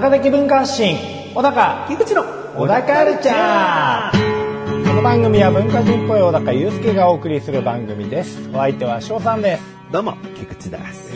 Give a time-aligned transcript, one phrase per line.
[0.00, 0.96] 高的文化発信
[1.34, 2.22] 小高菊池の
[2.56, 8.48] 小高カルチャーこの番組は文化人っぽい小高祐介がお送りする番組です。
[8.50, 9.62] お相手は翔さんです。
[9.90, 11.12] どうも、菊池です。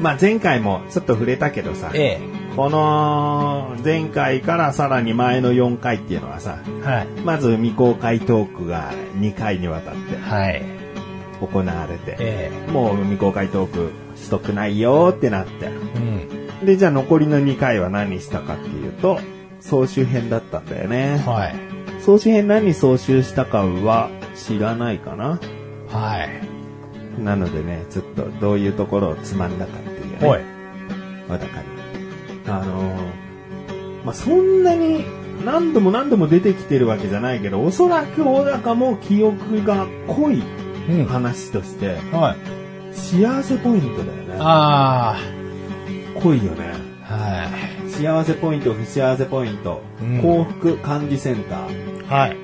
[0.00, 2.18] まあ前回もちょっと触れたけどさ、え
[2.56, 7.06] この前回からさらに前の4回っていうのはさ、えはい。
[7.26, 10.62] まず未公開トークが2回にわたってはい。
[11.42, 15.66] 行われて、えもう未公開トークしとくないよってなって。
[15.66, 16.29] えうん
[16.64, 19.18] で、じゃあ残りの2回は何したかっていうと、
[19.60, 21.22] 総集編だったんだよね。
[21.26, 21.54] はい
[22.00, 25.38] 総集編何総集したかは知らないかな
[25.88, 30.26] はいなのでね、ちょっとどういうところをつまんだかっていうね。
[30.26, 30.40] おい
[31.28, 31.66] 小高に。
[32.46, 35.04] あのーまあ、そんなに
[35.44, 40.42] 何度も何度も出てきてるわけじゃないけど、おそらく小高も記憶が濃い
[40.88, 42.60] うん話として、はい
[42.92, 44.36] 幸せポイントだよね。
[44.38, 45.16] あ
[46.22, 46.72] 濃いよね。
[47.08, 47.90] あはい。
[47.90, 50.22] 幸せポイント、不幸せポイント、うん。
[50.22, 52.06] 幸福管理センター。
[52.06, 52.36] はい。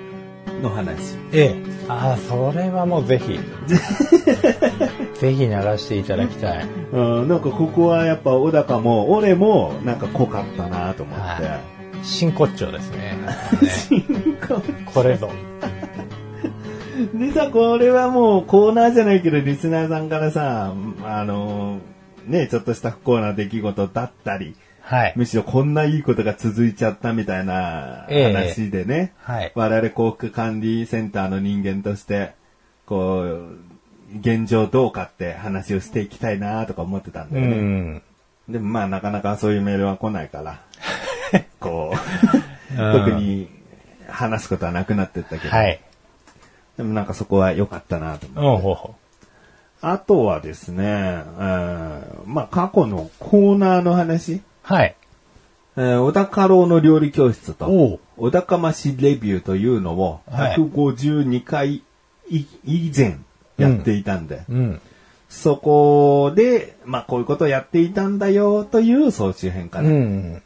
[0.63, 1.17] の話。
[1.33, 1.77] ええ。
[1.89, 3.39] ああそれはもうぜひ。
[5.21, 6.69] ぜひ流していただきたい。
[6.93, 11.23] うん、なんかここはやっぱ小高も、俺もなんか濃かったなと思って。
[11.45, 11.61] は
[12.03, 13.17] 真骨頂ですね。
[14.93, 15.31] これぞ。
[17.15, 20.73] でさ、これはもうコーナーじゃないけど、リスナーさんからさ、
[21.05, 21.79] あの、
[22.27, 25.13] ね、ちょっとした不幸な出来事だったり、はい。
[25.17, 28.33] むしろこんないいことが続いちゃったみたいなええ。
[28.33, 29.53] 話でね、はい。
[29.57, 32.35] 我々幸福管理センターの人間として、
[32.87, 37.57] こう、現状どうかって話をしていきたいなとか思ってたんだうよね。
[37.57, 38.03] ん。
[38.49, 40.61] でもまあなかなかそういうメールは来ないから、
[41.59, 41.93] こ
[42.79, 42.93] う、うん。
[42.93, 43.49] 特に
[44.09, 45.81] 話すことはなくなってったけど、はい。
[46.77, 49.06] でもなんかそこは良かったなと思って。
[49.81, 54.97] あとはですね、えーまあ過去のコーナーの話、うはい。
[55.77, 60.57] えー小高郎の料理教室と、小高ましレビューというのをはい。
[60.57, 61.83] 152回
[62.29, 63.19] い以前
[63.59, 64.81] やっていたんで、うん。
[65.29, 69.89] そこで、まあこういうことをやっていたんだよという総集編かうな。
[69.91, 70.33] うん。
[70.35, 70.43] ん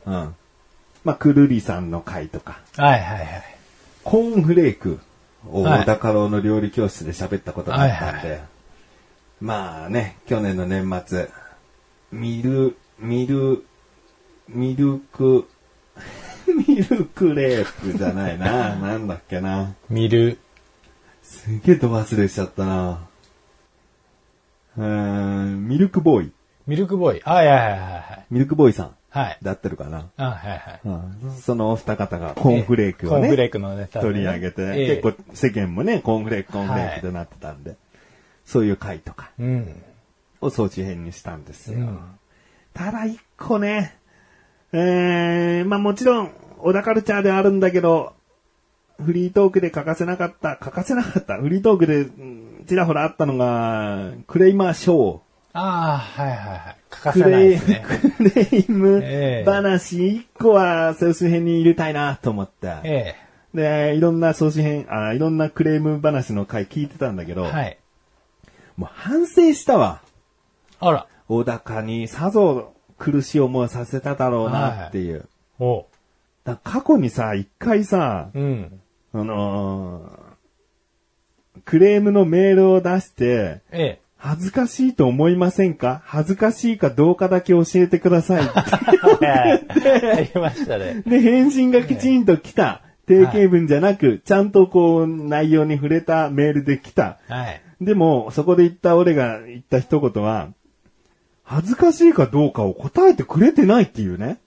[1.05, 3.29] まあくるりさんの回とか、はいはいはい。
[4.03, 4.99] コーンフレーク
[5.51, 5.81] をはい。
[5.83, 8.45] 小高郎の料理教室で喋ったことがあったんで、はいは
[9.41, 11.29] まあね、去年の年末、
[12.13, 13.65] ミル、ミル、
[14.49, 15.49] ミルク、
[16.69, 18.77] ミルクレープじゃないな。
[18.77, 19.75] なんだっけな。
[19.89, 20.39] 見る
[21.23, 23.09] すげえと忘れしちゃったな。
[24.77, 26.33] うーん、ミルクボーイ。
[26.67, 27.21] ミルクボーイ。
[27.25, 28.27] はいはいはいはい。
[28.31, 28.95] ミルクボーイさん。
[29.09, 29.39] はい。
[29.43, 30.11] だってるかな。
[30.19, 34.13] あはいはいうん、そのお二方がコーンフレークをね、コーンフレークのネタでね。
[34.13, 35.01] 取り上げて、ええ。
[35.01, 37.77] 結構世間もね、コーンフレーク、コーンフレークってなってたんで、
[38.51, 39.83] そういう回とかうん。
[40.41, 41.79] を装置編にしたんですよ。
[41.79, 41.99] うん。
[42.75, 43.97] ただ一個ね、
[44.73, 48.13] えー、まあもちろん、小田カルチャーであるんだけど、
[49.01, 55.21] フリートークで欠かせなかった、欠かせなかった、フリートークでうんちらほらあったのが、クレイマーショー。
[55.53, 56.77] ああはいはいはい。
[56.91, 57.85] 欠かせないですね。
[58.17, 59.51] クレイムええ。
[59.51, 62.69] 話一個は総集編に入れたいなと思って。
[62.85, 63.15] え
[63.55, 67.80] で、いろんな総集編、あいろんなクレーム話の回聞いてたんだけど、えはい
[68.77, 70.03] もう反省したわ。
[70.81, 75.29] あら小高にさぞ苦しい思いをさせただろうなっていう。
[75.59, 75.85] おう
[76.45, 78.81] だ過去にさ、一回さ、うん
[79.13, 80.31] あのー
[81.65, 86.03] クレームのメールを出して、ええ恥ずかしいと思いませんか？
[86.05, 88.49] 恥ずかしいかどうかだけ教えてくださいっ
[89.19, 89.27] て。
[89.27, 91.03] ありましたね。
[91.07, 92.83] で、返信がきちんと来た。
[93.07, 97.19] 定型文じゃなく、ちゃんとこう、内容に触れたメールで来た。
[97.29, 97.61] はい。
[97.81, 100.49] でも、そこで言った俺が言った一言は、
[101.43, 104.39] 恥ずかしいかどうかを答えてくれてないっていうね。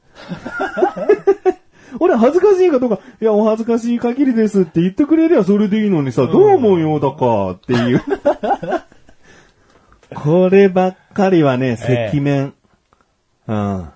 [2.00, 8.02] 俺恥ずかしいかどうか、いや、お恥ずかしい限りですって言ってくれりゃそれでいいのにさ、どう思うよ、だかっていう。
[10.16, 12.54] こればっかりはね、ええ赤面。
[13.48, 13.56] うん。
[13.56, 13.92] は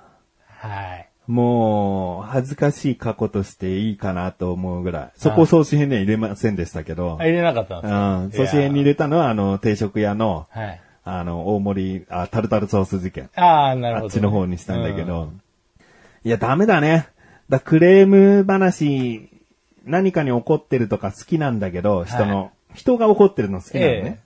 [0.95, 0.96] い。
[1.27, 5.11] もう、恥ずかしい過去としていいかなと思うぐらい。
[5.17, 7.23] そこ総集編には入れませんでしたけどあ、。
[7.23, 8.17] 入れなかったんですか？
[8.19, 8.31] うん。
[8.31, 10.81] 総集編に入れたのは、あの、定食屋の、はい。
[11.03, 13.29] あの、大盛り、あ、タルタルソース事件。
[13.35, 14.05] ああ、なるほど。
[14.07, 15.31] あっちの方にしたんだけうど。
[16.23, 17.07] いや、ダメだね。
[17.49, 19.29] だクレーム話、
[19.85, 23.93] 何かに怒ってるとか好きなんだけど、人の、人が怒ってるの好きなのね。
[23.93, 24.19] ええ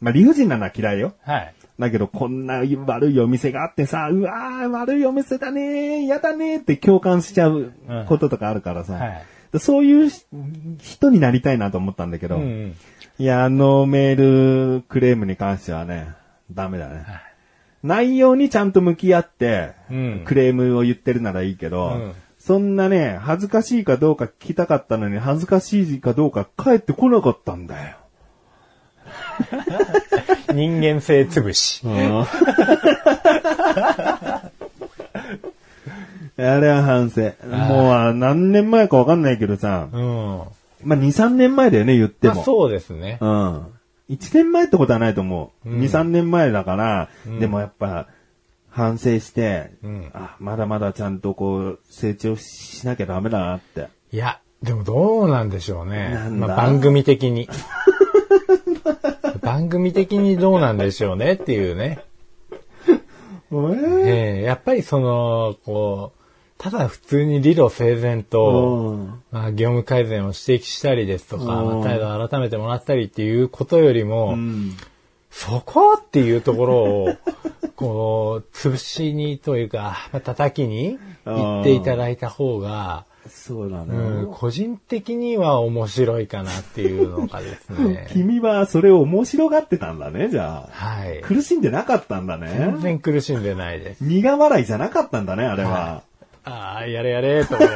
[0.00, 1.12] まあ、理不尽なのは嫌いよ。
[1.22, 1.54] はい。
[1.78, 7.72] だけど、こんな悪いお店があってさ、うわー、悪いお店だねー、嫌だねーって共感しちゃう
[8.08, 9.22] こととかあるからさ、はい
[9.58, 10.10] そういう
[10.80, 12.74] 人になりたいなと思ったんだけど、うん。
[13.18, 16.08] いや、あのメールクレームに関してはね、
[16.50, 17.04] ダメだね。
[17.82, 27.96] 内容にちゃんと向き合って、うんクレームを言ってるならいいけど、うんそんなね、恥ずかしいかどうか聞きたかったのに、恥ずかしいかどうか返ってこなかったんだよ。
[30.52, 31.82] 人間性潰し。
[36.38, 37.32] あれは反省。
[37.46, 40.42] もうあ何年前かわかんないけどさ、うん。
[40.84, 42.34] まあ、2、3年前だよね、言っても。
[42.36, 43.18] まあそうですね。
[43.20, 43.66] うん。
[44.10, 45.68] 1年前ってことはないと思う。
[45.68, 48.08] うん2、3年前だから、んでもやっぱ、
[48.70, 53.88] 反省して、うんあ、まだまだちゃんとこう、成長しなきゃダメだなって。
[54.10, 56.16] いや、でもどうなんでしょうね。
[56.30, 57.48] まあ、番組的に。
[59.42, 62.00] 番組的にどうなんでしょうねっていうね。
[63.52, 66.22] えーええやっぱりその、こう、
[66.62, 69.22] ただ普通に理路整然と、うん。
[69.32, 71.44] まあ、業務改善を指摘したりですとか、
[71.82, 74.76] 態度を改めてもらったりっていうことよりも、うん。
[75.30, 77.16] そこっていうところを、
[77.74, 83.94] こう、潰しにというか、まあ、叩きに言っていただいた方が、そうだね。
[83.94, 88.08] うん、個人的には面白いかなっていうのがですね。
[88.12, 90.68] 君はそれを面白がってたんだね、じゃあ。
[90.72, 91.20] はい。
[91.22, 92.54] 苦しんでなかったんだね。
[92.58, 94.04] 全然苦しんでないです。
[94.04, 96.02] 苦笑いじゃなかったんだね、あれは。
[96.44, 97.68] ああ、やれやれ、と思う。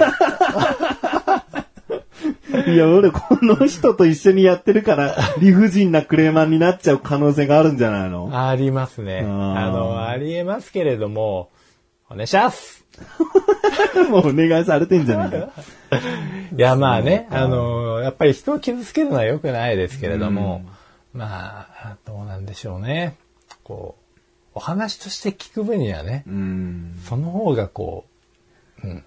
[2.71, 8.31] いや、俺この人と一緒にやってるから、理不尽なクレーマーになっちゃう可能性があるんじゃないの？
[8.33, 9.21] ありますね。
[9.21, 9.25] あ
[9.71, 11.51] の、ありえますけれども、
[12.11, 12.85] お願いします
[14.11, 15.99] もうお願いされてんじゃねえか。
[16.57, 20.65] いや、まあね、あの、やっぱり人を傷つけるのは良くないですけれども、
[21.13, 23.17] まあ、どうなんでしょうね。
[23.65, 26.99] こう、お話として聞く分にはね、うん。
[27.05, 28.07] その方がこ
[28.83, 29.05] う、うん。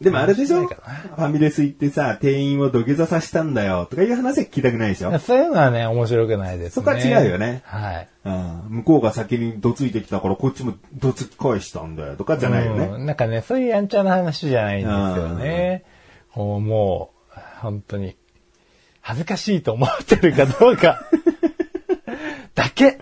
[0.00, 0.64] でもあれでしょ？
[0.66, 5.18] ファミレス行ってさ、店員を土下座させたんだよとかいう話は聞きたくないでしょ？
[5.18, 6.70] そういうのはね、面白くないですね。
[6.70, 8.08] そこは違うよねはい。
[8.24, 8.62] うん。
[8.68, 12.84] 向こうが先にどついてきたからこっちもどつき返したんだよとかじゃないよね。
[12.86, 15.84] うんなんかね、そういうやんちゃな話じゃないんですよね。
[16.32, 18.14] こうもう、本当に、
[19.00, 21.00] 恥ずかしいと思ってるかどうか、
[22.54, 22.98] だけ。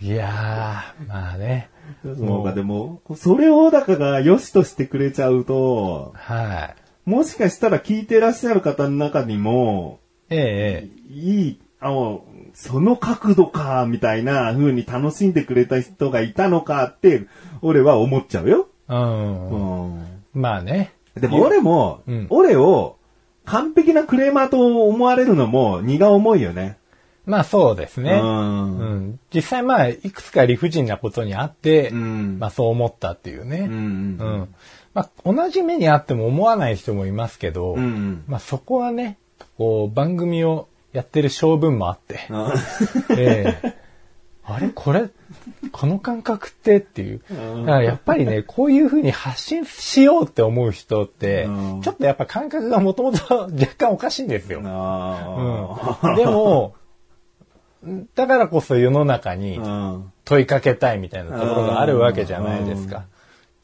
[0.00, 1.70] いやー、まあね。
[2.02, 6.74] そうか、でも、それをだから良しとしてくれちゃうと、は
[7.06, 7.10] い。
[7.10, 10.00] もしかしたら聞いてらっしゃる方の中にも、
[10.30, 12.24] えええいい、あの、
[12.54, 17.26] その角度か、みたいな風に楽しんでくれた人がいたのかって、
[17.62, 18.68] 俺は思っちゃうよ。
[18.90, 19.90] えうん。
[19.94, 20.06] うん。
[20.34, 20.92] まあね。
[21.14, 22.96] でも俺も、うん俺を
[23.44, 26.77] 完璧なクレーマーと思われるのも荷が重いよね。
[27.28, 28.12] まあそうですね。
[28.12, 28.16] う。
[28.16, 29.20] うんん。
[29.32, 33.66] 実際まあ、いくつか理不尽なことにあって、うんまあそう思ったっていうね。
[33.70, 33.72] うん。
[33.72, 34.54] うん。
[34.94, 38.24] まあ、同じ目にあっても思わない人もいますけど、うん。
[38.26, 39.18] まあそこはね、
[39.58, 42.52] こう、番組をやってる性分もあって、あ
[43.16, 43.74] ええ
[44.50, 44.70] あれ？
[44.74, 45.10] これ、
[45.72, 46.78] この感覚って？
[46.78, 47.20] っていう。
[47.28, 54.62] だからやっぱりね、こういう風に発信しようって思う人ってうん、ちょっとやっぱ感覚がもともと若干おかしいんですよ。
[54.64, 56.74] あうん、でも、
[58.14, 60.12] だからこそ世の中にうん。
[60.24, 63.04] 問いかけたいみたいなところがあるわけじゃないですか。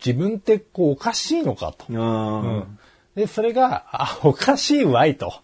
[0.04, 1.85] 自分ってこうおかしいのかと。
[1.90, 1.92] う。
[1.92, 2.78] うんん
[3.14, 5.35] で、それが、あ、おかしいわいと。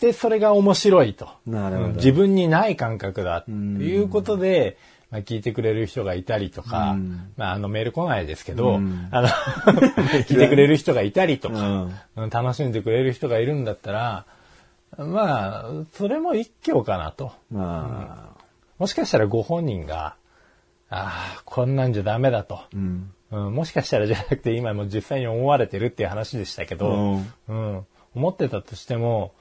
[0.00, 1.28] で、それが面白いと。
[1.46, 4.76] なるほどうん自分にない感覚だっていうことで、
[5.10, 9.28] まあ、聞いてくれる人がいたりとか、うんまあ、あのメール来ないですけど、うんあの
[10.28, 11.88] 聞いてくれる人がいたりとか、
[12.30, 14.26] 楽しんでくれる人がいるんだったら、
[14.96, 17.32] まあ、それも一挙かなと。
[17.50, 18.44] まあ。
[18.78, 20.16] もしかしたらご本人が、
[20.90, 22.60] ああ、こんなんじゃダメだと。
[22.72, 23.12] うん。
[23.30, 29.34] うん、もしかしたらじゃなくて今も実際に思われてるっていう話でしたけど、うんうん思ってたとしても、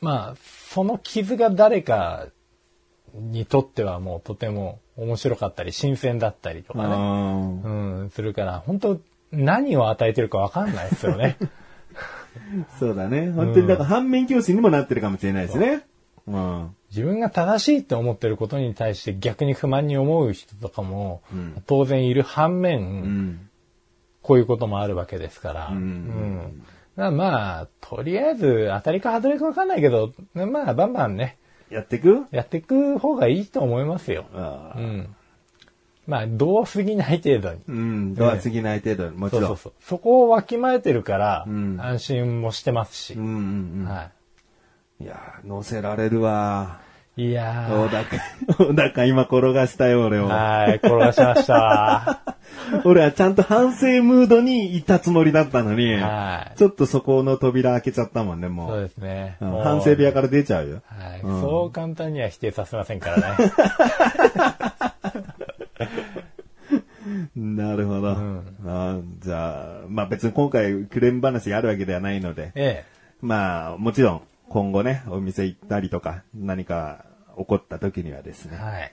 [0.00, 0.36] まあ、
[0.68, 2.28] その傷が誰か
[3.14, 7.68] にとってはもうとても面白かったり新鮮だったりとかね、あう
[8.04, 9.00] ん、するから、本当
[9.32, 11.38] 何を与えてるかわかんないですよね。
[12.78, 13.30] そうだね。
[13.30, 15.82] 本当に、だから反面教師にもなってるかもしれないですね。
[16.26, 16.70] うん。
[16.90, 23.48] 自分が正しいって思ってることに対して逆に不満に思う人とかもうん当然いる反面、うん。
[24.22, 25.68] こういうこともあるわけですから。
[25.68, 25.76] うん
[26.96, 31.36] うんまあ、とりあえず当たりか外れかわかんないけど、まあ、バンバンね、
[31.68, 32.26] やってく？
[32.30, 34.26] やっていく方がいいと思いますよ。
[34.32, 35.14] うん。
[36.06, 37.60] まあ、どう過ぎない程度に。
[37.68, 38.14] うん。
[38.14, 39.42] ドア過ぎない程度に、もちろん。
[39.42, 39.72] そうそうそう。
[39.80, 43.14] そこをわきまえてるから、うん安心もしてますし。
[43.14, 43.86] うんうんうん。
[43.86, 44.10] は
[45.00, 46.78] いやー、乗せられるわ。
[47.16, 47.26] い。
[47.26, 50.24] いや小高、小高今転がしたよ、俺ー。
[50.24, 50.28] を。
[50.28, 52.20] はい、転がしました。
[52.84, 56.58] 俺はちゃんと反省ムードにいたつもりだったのに、はい。
[56.58, 58.82] ちょっとそこの扉開けちゃったもんね、もそうう。
[58.82, 59.36] ですね。
[59.40, 60.82] うん反省部屋から出ちゃうよ。
[60.86, 63.24] はい、うんそう簡単には否定させませんからね。
[67.36, 68.12] なるほど。
[68.12, 72.84] んあじゃあ、まあ別に今回クレーム話があるわけではないので、え
[73.20, 77.04] まあもちろん今後ね、お店行ったりとか何か
[77.36, 78.56] 起こった時にはですえ。
[78.56, 78.92] ね、はい。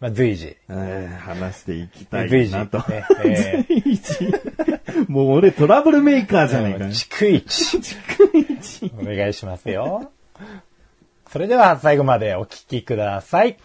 [0.00, 0.56] まあ、随時。
[0.68, 2.52] えー話していきた随時。
[2.54, 2.78] いなと。
[2.88, 4.32] ね ええ随時
[5.10, 6.84] もう俺トラブルメーカーじゃないか。
[6.84, 8.92] 逐一。
[8.98, 10.12] お願いしますよ。
[11.30, 13.58] それでは最後までお聞きください。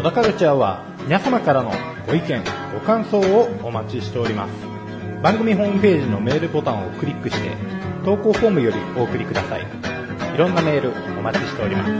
[0.00, 1.70] 小田カルチャーは皆様からの
[2.06, 2.42] ご意見、
[2.72, 4.52] ご感想をお待ちしております。
[5.22, 7.50] 番組ホームページのメールボタンをクリックして
[8.02, 9.60] 投稿フォームよりお送りください。
[10.34, 11.90] いろんなメールお待ちしております。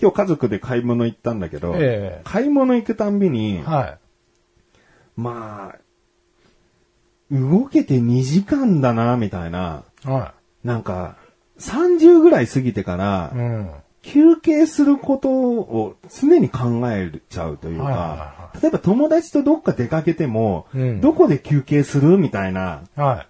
[0.00, 3.98] 今日家族で買い物行ったんだけど、え買い物行くたんびにえ、は
[5.14, 5.78] まあ、
[7.30, 9.84] 動けて2時間だな、みたいな。
[10.04, 10.08] い。
[10.08, 11.16] はなんか、
[11.58, 13.70] 30ぐらい過ぎてからい。、うん。
[14.02, 23.26] 休憩することを常に考えちゃうというはいはいかは、例えば友達とどっか出かけても、うんどこで休憩するみたいなはい。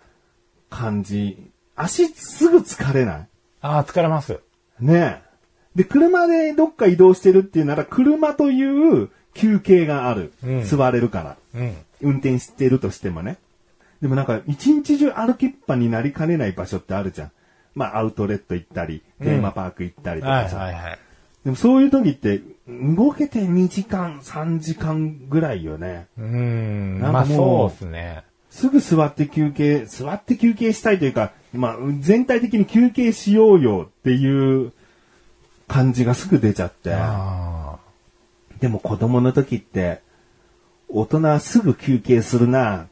[0.71, 1.51] 感じ。
[1.75, 3.29] 足すぐ疲れない
[3.63, 4.41] ああ、疲れます。
[4.79, 5.31] ねえ。
[5.75, 10.33] で、車でどっか移動してるっていうなら、車という休憩がある。
[10.45, 11.37] うん座れるから。
[11.55, 11.77] うん。
[12.01, 13.39] 運転してるとしてもね。
[14.02, 17.30] でもなんか、一日中歩きっぱになりかねない場所ってあるじゃん。
[17.75, 20.57] まあ、アウトレット行ったり、テーマパーク行ったりとはいかさ。
[20.59, 20.99] はいはい。
[21.45, 26.07] でもそういう時って、動けて2時間、3時間ぐらいよね。
[26.19, 26.99] うーん。
[27.00, 28.25] まあなんかもうそうですね。
[28.50, 34.73] すぐ座って休憩、座って休憩したいというか、まあ、全体的に休憩しようよっていう
[35.69, 36.92] 感じがすぐ出ちゃって。
[36.92, 37.78] あ
[38.61, 40.02] でも子供の時って、
[40.88, 42.88] 大人はすぐ休憩するな。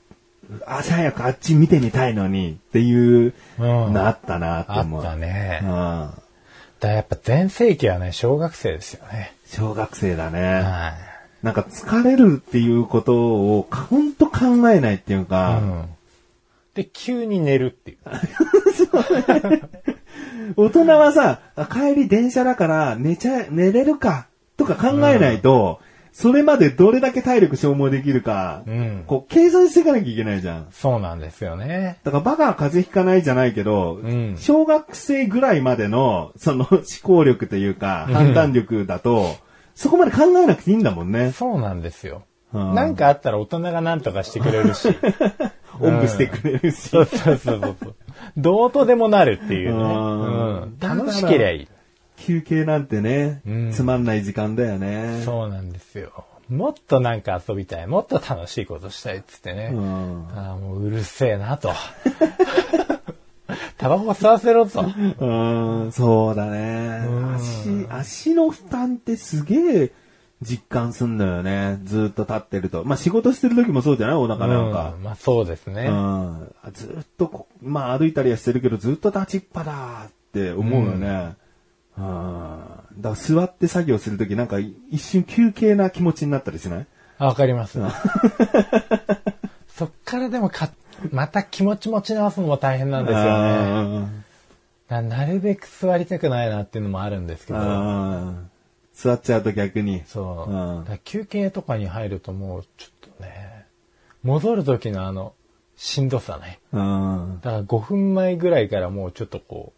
[0.66, 3.62] 朝早くあっち見てみたいのにっていうあ。
[3.62, 3.92] うん。
[3.92, 5.02] のあったなってあ思う。
[5.02, 5.60] ったね。
[5.62, 6.10] うん。
[6.80, 9.34] だやっぱ全盛期はね、小学生ですよね。
[9.46, 10.60] 小学生だね。
[10.60, 10.94] は
[11.42, 13.14] なんか疲れるっていうこと
[13.58, 15.26] をほんと考えないっていうい。
[15.26, 15.84] か、うん。
[16.74, 17.98] で、急に寝るっていう。
[20.56, 24.26] 大人はさ、あ帰り電車だから寝ちゃ、寝れるか
[24.56, 25.80] とか考えないと、
[26.18, 29.04] それまでどれだけ体力消耗できるか、うん。
[29.06, 30.66] こう計算していかなきゃいけないじゃん。
[30.72, 32.00] そうなんですよね。
[32.02, 39.36] だからバカは風邪ひかないじゃないけど、ん小学生ぐらいまでの、その思考力というか、うん判断力だと、
[39.76, 41.30] そこまで考えなくていいんだもんね。
[41.30, 42.24] そうなんですよ。
[42.52, 44.88] うんなんかあったら大人が何とかしてくれるし。
[45.78, 46.88] おんぶしてくれるし。
[46.88, 47.94] そうそうそうそう。
[48.36, 50.66] どうとでもなるっていうね。
[50.80, 51.68] 楽しけりゃいい。
[52.18, 55.22] 休憩なんてね、うんつまんない時間だよね。
[55.24, 56.24] そうなんですよ。
[56.48, 57.86] もっとなんか遊びたい。
[57.86, 59.70] もっと楽しいことしたいっつってね。
[59.72, 61.72] うんああ、もううるせえなと。
[63.78, 64.80] タバコ吸わせろと。
[64.80, 64.86] う
[65.86, 67.04] ん、そうだね。
[67.06, 69.92] うん足、足の負担ってすげえ
[70.42, 71.78] 実感すんだよね。
[71.84, 72.84] ずっと立ってると。
[72.84, 74.16] まあ仕事してる時もそうじゃない？
[74.16, 75.00] お腹なんかう。
[75.00, 75.86] んまあそうですね。
[75.86, 81.08] うん、ずっとこ、まあ歩いたりはしてるけど、ずっと立ちっぱだって思うよね。
[81.08, 81.36] うん、
[81.98, 86.86] だから座って作業するときなんか一瞬休憩な気持ちになったりしない？
[87.18, 87.78] あわかります。
[89.68, 90.70] そっからでもか、
[91.10, 94.00] また気持ち持ち直すのも大変なんですよね。
[94.00, 94.08] ね。
[94.88, 97.58] ななるべく座りたくないなっていうのもあるんですけど。
[97.58, 98.50] うん
[98.98, 100.02] 座っちゃうと逆に。
[100.06, 100.98] そう。
[101.04, 103.66] 休憩とかに入るともうちょっとね、
[104.24, 105.34] 戻る時のあの、
[105.76, 106.58] しんどさね。
[106.72, 109.72] うんだから5分前ぐらいからもうちょっとこ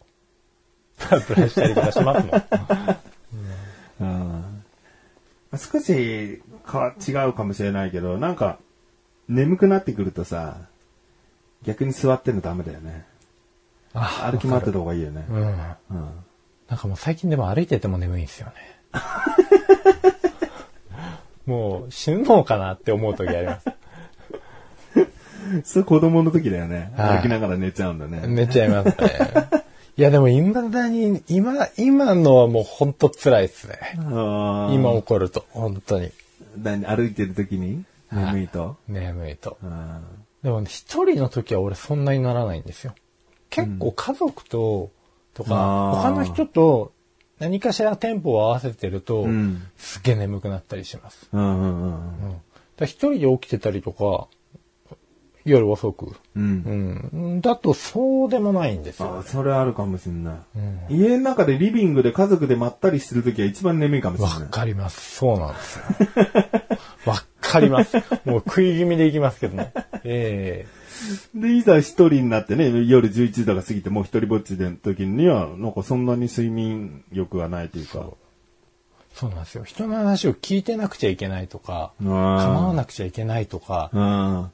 [1.09, 2.97] プラプラしたりとかしますもん。
[4.01, 4.61] うん
[5.57, 8.57] 少しかわ違うかもしれないけど、なんか、
[9.27, 10.57] 眠くなってくるとさ、
[11.63, 13.05] 逆に座ってんのダメだよね。
[13.93, 15.25] あ歩き回ってた方がいいよね。
[15.29, 15.37] うん。
[15.37, 16.09] うん
[16.69, 18.53] なんかもう最近でも歩いてても眠いんですよね。
[21.45, 23.69] もう死ぬのかなって思う時あります。
[25.73, 26.93] それ子供の時だよね。
[26.95, 28.21] はい歩きながら寝ちゃうんだね。
[28.25, 28.95] 寝ちゃいますね。
[29.97, 33.77] いやでも未だに、今、今のはもうほんと辛いですね。
[33.95, 36.11] 今今起こると、本当に。
[36.57, 37.83] 何歩いてる時に？
[38.11, 38.77] 眠いと？
[38.87, 39.57] 眠いと。
[39.61, 40.01] うん
[40.43, 42.95] でもね一人の時は俺そんなにならないんですよ。
[43.49, 44.89] 結構家族と、
[45.33, 46.93] とか、他の人と
[47.37, 51.29] 何かしらテンポを合わせてると、うんすっげえ眠くなったりします。
[52.81, 54.27] 一人で起きてたりとか、
[55.45, 56.13] 夜遅く。
[56.35, 57.11] うん。
[57.11, 57.41] うん。
[57.41, 59.19] だとそうでもないんですよ。
[59.19, 60.43] あそれあるかもしんな
[60.89, 60.95] い。
[60.95, 64.49] 家の中でリビングで家族でまったりしてるときは一番眠いかもしれわない。
[64.49, 65.17] かります。
[65.17, 65.85] そうなんですよ。
[67.11, 67.97] わかります。
[68.25, 69.73] もう食い気味でいきますけどね。
[70.03, 70.65] え
[71.33, 78.11] で、いざ一人になってね、夜11時とか過ぎてもう一人ぼっちでの時には、なんかそんなに睡眠欲がないというか。
[79.13, 79.63] えそうなんですよ。
[79.63, 84.01] 人の話を聞いてなくちゃいけないとか、構構わなくちゃいけないとか、うん。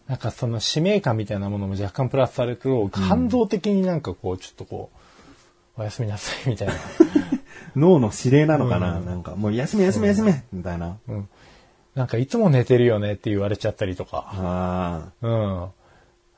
[0.08, 4.90] なんかその使命感みたいなものも若干プラスされると、感動的になんかこう、ちょっとこ
[5.78, 6.74] う、おやすみなさいみたいな。
[7.76, 10.98] 脳の指令なのかな、うんなんか、もう休め休め休め、みたいな。
[11.08, 11.30] うん。
[11.94, 14.26] なんかいつも寝てるよねって言われちゃったりとか。
[14.34, 15.68] あうん。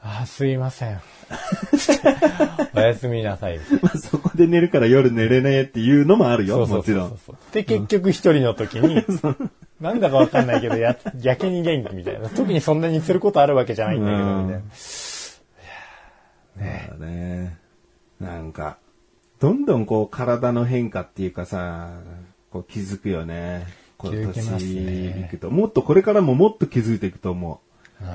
[0.01, 1.01] あ、すいません。
[2.73, 3.57] おやすみなさい。
[3.59, 3.61] あ。
[3.81, 7.07] まあそこで寝るから夜寝れねえっていうのもあるよ、もちろ。
[7.07, 7.19] ん。
[7.51, 9.03] で、結局一人の時に、
[9.81, 12.29] なんだかわかんないけど、や、やけに元気みたいな。
[12.29, 14.61] 特にそんなにすることあるわけじゃないんだけど、みたい
[16.97, 16.99] な。
[16.99, 17.57] ねね
[18.19, 18.77] なんか、
[19.39, 21.91] どんどんこう体の変化っていうかさ、
[22.51, 23.67] こう気づくよね。
[23.97, 25.49] こう気づきますね年いくと。
[25.49, 27.61] もっとこれからももっと気づいていくと思
[28.01, 28.05] う。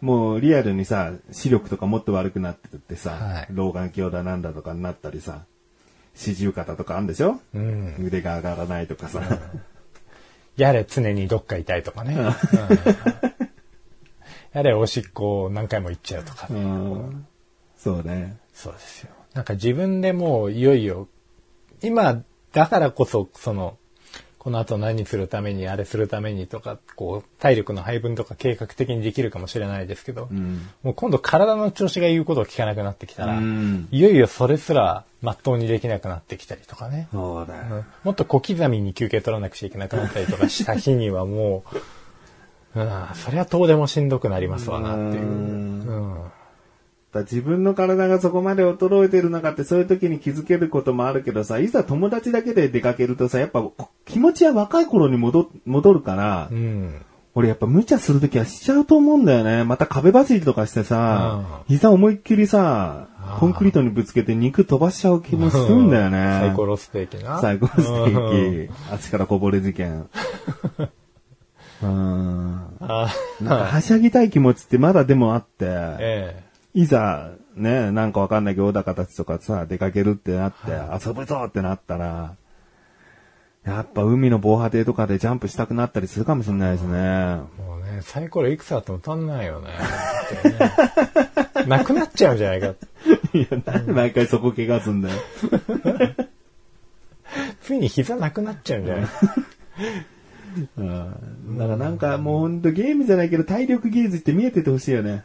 [0.00, 5.44] もうリアルにさ、視力とかもっと悪くなってってさ、はい老眼鏡だなんだとかになったりさ、
[6.14, 7.96] 四十肩とかあるんでしょ、うん。
[8.00, 9.22] 腕が上がらないとかさ。
[10.56, 12.14] やれ常にどっか痛いとかね。
[12.14, 12.32] うん
[14.52, 16.60] やれおしっこを何回も行っちゃうとかうね。
[16.62, 17.26] ん
[17.76, 18.38] そうね。
[18.54, 19.10] そうですよ。
[19.34, 21.06] なんか自分でもういよいよ、
[21.82, 23.76] 今だからこそ、その、
[24.48, 30.70] この後何するために、あれするためにとか、こう、体力の配分とか計画的にできるかもしれないですけど、うん。
[30.82, 37.08] もう今度体の調子が言うことを聞かなくなってきたら、うんいよいよそれすら真っ当にできなくなってきたりとかね。
[37.12, 37.62] そうだよ。
[37.70, 41.64] うんもっと小刻みに休憩取らなくちゃいけなくなったりとかした日にはも
[42.74, 45.24] う、うん、そりゃ遠出もしんどくなりますわなっていう。
[45.24, 46.30] うん
[47.20, 57.02] 自分の体がそこまで衰えてる中ってそういう時に気づけることもあるけどさ、いざ友達だけで出かけるとさ、やっぱこ気持ちは若い頃に戻戻るから、うん。
[57.34, 59.62] 俺やっぱ無茶する時はしちゃうと思うんだよね。
[59.62, 63.06] また壁走りとかしてさ、膝思いっきりさ、
[63.38, 66.40] コンクリートにぶつけて肉飛ばしちゃう気もするんだよね。
[66.40, 67.40] サイコロステーキな。
[67.40, 68.72] 最高ステーキ。
[68.90, 70.08] あっちからこぼれ事件。
[71.80, 72.68] うん。
[72.80, 73.08] あ
[73.40, 76.42] なんかはしゃぎたい気持ちってまだでもあって、え
[76.74, 80.58] いざ、ね、なんかわかんないけど、小高たちとかさ、出かけるってなって、
[81.06, 82.36] 遊ぶぞってなったら、
[83.64, 86.96] やっぱ海の防波堤とかでジャンプしたくなったりするかもしれないですね。
[86.96, 89.68] えもうね、サイコロいくつあっても足んないよね。
[91.58, 92.68] ねなくなっちゃうんじゃないか。
[92.68, 92.72] い
[93.40, 95.16] や、なんで毎回そこ怪我すんだよ。
[97.62, 99.06] ついに膝なくなっちゃうんじゃない？
[100.78, 101.58] うん。
[101.58, 105.24] だからなんかもうほんとゲームじゃないけど体力ゲージって見えててほしいよね。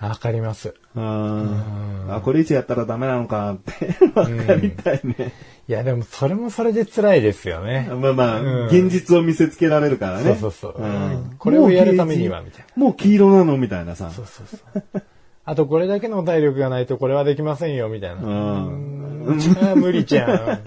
[0.00, 0.74] わかります。
[0.94, 2.06] うん。
[2.08, 5.32] あ、これ以上やったらダメなのかってわかりたいね。
[5.68, 7.90] いや、でもそれもそれで辛いですよね。
[7.92, 10.36] まあまあ、うん現実を見せつけられるからね。
[10.36, 12.82] そうそうそううんこれをやるためにはみたいな。
[12.82, 14.10] もう黄色なのみたいなさ。
[14.10, 15.02] そうそうそう。
[15.44, 18.22] あとこれだけの体力がないとこれはできませんよ、みたいな。
[18.22, 20.62] うんうん無理じゃん。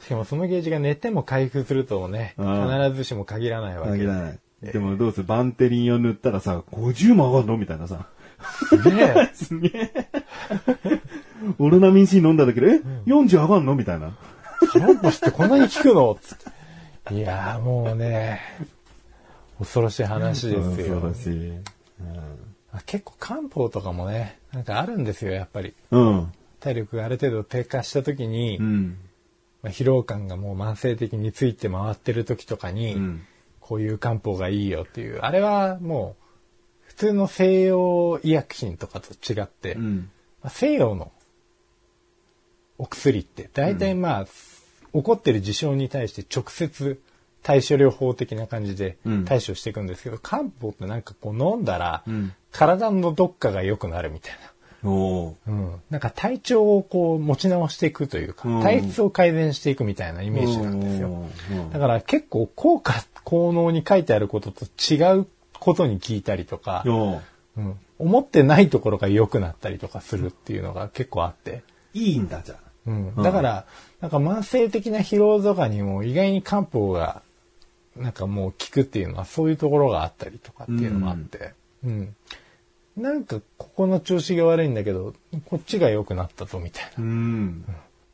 [0.00, 3.98] しかもそのゲージが寝ても回復するとね、うん必ずしも限らないわけで。
[3.98, 4.38] 限らない。
[4.62, 7.56] でもどうするバンテリンを塗ったらさ、50も上がるの？
[7.56, 8.06] みたいなさ。
[8.84, 9.92] ね すげえ。
[11.58, 13.74] オロナミン C 飲んだだけで、え、40上がるの？
[13.74, 14.16] みたいな。
[14.72, 16.18] トランプスってこんなに効くの？
[16.20, 16.38] つっ
[17.08, 17.14] て。
[17.14, 18.40] いやーもうね、
[19.58, 21.00] 恐ろしい話ですよ。
[21.00, 21.52] そうだし。
[22.86, 25.74] 結構漢方とかもね、なんかあるんですよ、やっぱり。
[25.90, 26.32] うん。
[26.60, 28.98] 体力がある程度低下した時に、うん。
[29.62, 33.22] まあ、疲労感がもう慢性的について回ってる時とかに、うん
[33.70, 40.10] こういう漢方がいいよっていう、あれはもう、普通の西洋医薬品とかと違って、うん。
[40.42, 41.12] まあ西洋の
[42.78, 44.26] お薬って、大体まあ、
[44.92, 47.00] 起こってる事象に対して直接
[47.44, 49.24] 対処療法的な感じでうん。
[49.24, 52.32] 対処していくんですけど、漢方ってなんかこう飲んだら、うん。
[52.50, 54.32] 体のどっかが良くなるみたい
[54.84, 55.36] お。
[55.46, 55.80] うん。
[55.90, 58.62] なんか体調をこう持ち直していくというか、うん。
[58.62, 61.08] 体質を改善していくみたいなイメージなんですよ。
[61.08, 61.70] うん。
[61.70, 65.26] だから結構効果、効能に書いてあることと違う
[65.58, 71.62] ことに聞いたりとか、うん、思ってないところが良くなったりとかするっていうのが結構あって、
[71.92, 72.70] いいんだ、じゃあ。
[72.86, 73.66] うん、だから、
[74.00, 77.22] なんか慢性的な疲労とかにも意外に漢方が
[77.96, 81.52] なんかもう効くっていうのはそういうところがあったりとかっていうのもあって、
[81.84, 82.14] うん
[83.00, 85.14] なんかここの調子が悪いんだけど、
[85.46, 87.02] こっちが良くなったぞみたいな。
[87.02, 87.64] うん。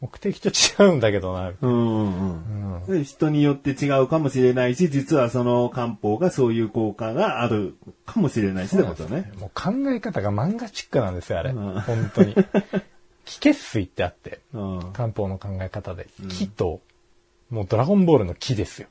[0.00, 1.52] 目的と違うんだけどな。
[1.60, 3.04] うんうんうん。
[3.04, 9.32] 人によって違うかもしれないし、実はその漢方がそういう効果があるかもしれないしってことね。
[9.40, 11.50] もう考え方が漫画チックなんですよ、あれ。
[11.50, 12.36] うん本当に。
[13.24, 16.06] 気血水ってあって、うん漢方の考え方で。
[16.28, 16.80] 気と、
[17.50, 18.88] もうドラゴンボールの気ですよ。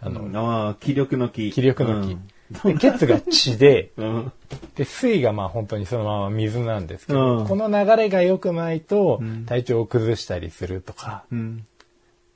[0.00, 1.50] あの、ああ、気力の気。
[1.50, 2.18] 気力の気。
[2.50, 4.06] で血が血で、うん。
[4.06, 4.32] うん。
[4.76, 11.66] で、水がまあ本当にそのまま水なんですけど、うんこの流れが良くないとん体調を崩したりするとか、うん。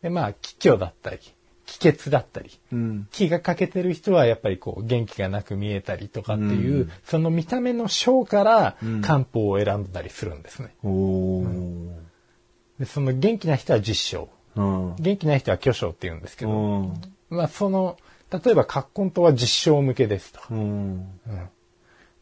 [0.03, 1.19] で、まあ気虚だったり、
[1.67, 3.09] 気血だったり、うん。
[3.11, 10.75] 気が欠けてる人はやっぱりこう元気がなく見えたりとかっていう、うんその見た目の章からうん漢方を選んだりするんですね。
[12.79, 14.29] で、その元気な人は実証。
[14.57, 14.97] うん。
[14.97, 17.01] 元気な人は巨匠って言うんですけど、うん。
[17.31, 17.99] まあその、
[18.31, 20.41] 例えば葛根湯は実証向けですと。
[20.51, 21.09] うん。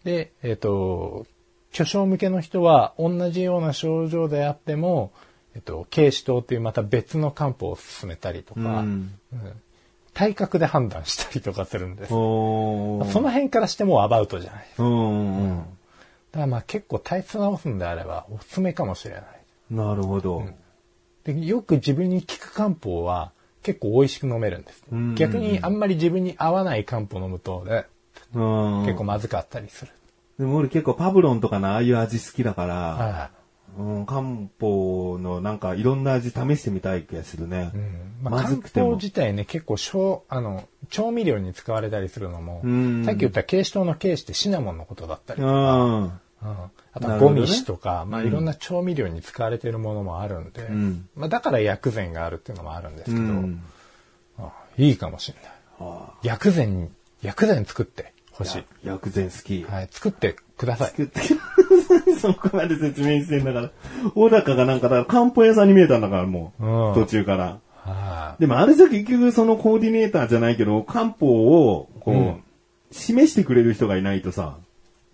[0.04, 1.26] で、えっ、と、
[1.72, 5.12] 巨匠向けの人は同じような症状であっても、
[5.54, 9.18] えっ、と、軽視糖っていうまた別の漢方を進めたりとか、うん。
[10.14, 12.08] 体格で判断したりとかするんです。
[12.08, 14.66] その辺からしてもうアバウトじゃない。
[14.78, 15.58] うんうん。
[15.58, 19.24] だからまあ結構体質直すんであればおすすめかもしれない。
[19.70, 20.46] なるほど。
[21.24, 23.32] でよく自分に効く漢方は
[23.66, 24.84] 結構美味しく飲めるんです。
[24.92, 27.86] うん逆にあんまり自分に合わない漢方を飲むと、ね
[28.32, 28.86] うん。
[28.86, 29.92] 結構まずかったりする。
[30.38, 33.30] でも俺結構パブロンとかのああいう味好きだから、は
[33.76, 34.22] うん、漢
[34.60, 37.72] 方のなんかいろんな味試してみたい気がするね。
[37.74, 37.76] い。
[37.76, 46.20] うんまあ、漢まずくても方自体ね、結構小あの調味料に使われたりするのも、うんさっき言った軽視糖の軽視ってシナモンのことだったりうとか、ん。
[46.42, 53.62] うんあとゴミシとか、まあいろんな調味料に使われているものもあるんで、んまあだから薬膳があるっていうのもあるんですけど、うん。
[54.38, 55.52] あいいかもしれない。
[55.78, 58.64] は薬膳、薬膳作ってほしあい。
[58.82, 59.62] 薬膳好き。
[59.64, 60.88] はい、作ってください。
[60.88, 61.20] 作って
[62.18, 63.70] そこまで説明してんだから。
[64.14, 66.66] 小高がなんか、だから漢方屋さんに見えたんだから、もう。
[66.66, 67.58] うん途中から。
[67.74, 71.26] はいでもあれじゃ結局そのコーディネーターじゃないけど、漢方
[71.68, 72.42] を、こう、うん
[72.92, 74.58] 示してくれる人がいないとさ、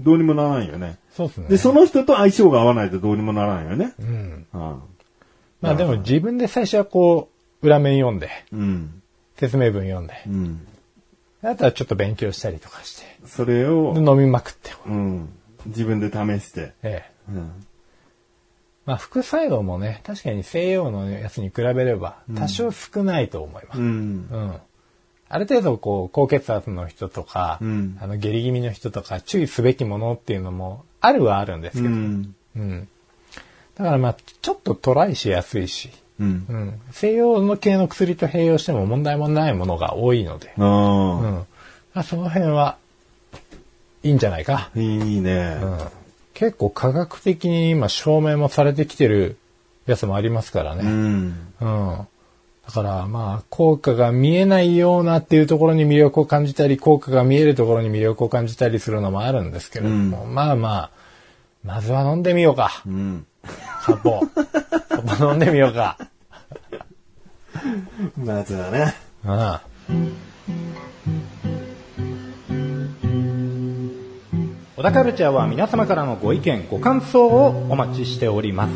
[0.03, 0.99] どうにもならないよね。
[1.15, 1.49] そうですね。
[1.49, 3.95] で、その人と相性が合わないとどうにもならないよね。
[3.99, 4.47] うん。
[4.53, 4.83] うん。
[5.61, 7.31] まあでも自分で最初はこ
[7.63, 9.03] う、裏面読んで、うん。
[9.37, 10.67] 説明文読んで、うん。
[11.43, 14.71] あとはちょっと勉強したりとかして、それをで、飲みまくって。
[14.87, 15.29] うん。
[15.67, 16.73] 自分で試して。
[16.83, 17.33] ええ。
[17.33, 17.67] うん。
[18.87, 23.81] まあ副作用もね、確かに西洋のやつに比べれば多少少ないと思います。
[23.81, 24.57] ううん。
[25.33, 25.35] ん。
[25.35, 32.35] ある程度こう、高血圧の人とか、うんあの下痢気味の人とか注意すべきものっていうのもあるはあるんですけど、うん。
[32.57, 32.89] うん。
[33.75, 35.91] だからまあ、ちょっとトライしやすいし、
[36.21, 36.47] うん。
[36.49, 36.81] うん。
[36.93, 41.47] 西洋の系の薬と併用しても問題もないものが多いので、あうあ、ん。
[41.95, 42.77] まあ、その辺は
[44.03, 44.71] いいんじゃないか。
[44.75, 45.59] いいね。
[45.63, 45.79] うん。
[46.35, 49.37] 結構科学的に今証明もされてきてる
[49.87, 50.85] やつもありますからうね。
[50.85, 51.53] ん。
[51.61, 52.07] うん。
[52.67, 60.91] だからまあ、効果が見えないようなっていうところに魅力を感じたり、効果が見えるところに魅力を感じたりするのもあるんですけれども、まあまあ、
[61.65, 62.83] まずは飲んでみようか。
[62.87, 63.27] うん。
[63.83, 64.21] 漢方。
[64.89, 65.99] 漢方飲んでみようか。
[68.17, 68.95] まずはね。
[69.25, 70.13] うん。
[74.77, 78.73] 小田カルチャーは皆様からのご意見、ご感想をお待ちしております。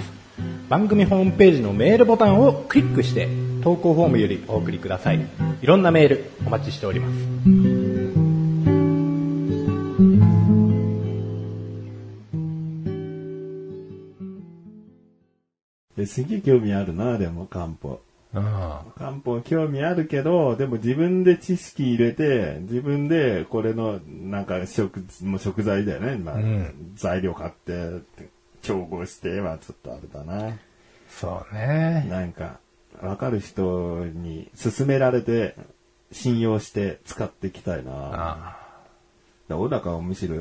[0.68, 3.29] 番組ホームページのメールボタンをクリックして、
[3.66, 5.18] 投稿フォームよりお送りください。
[5.61, 7.09] いろんなメールお待ちしておりま
[15.96, 16.07] す。
[16.07, 18.00] すげえ興味あるな、でも漢方。
[18.35, 18.42] うん。
[18.96, 26.14] 漢方興味あるけど、でも自分で知識入れて、自分でこれの、なんか食、もう食材だよね。
[26.18, 28.00] まあ、ん材料買って、
[28.62, 30.57] 調合してはちょっとあれだな。
[31.09, 32.07] そうね。
[32.09, 32.61] なんか、
[33.02, 35.54] わかる人に勧められて、
[36.12, 37.92] 信用して使っていきたいな。
[37.92, 38.56] あ
[39.48, 40.37] だ小高はむしろ、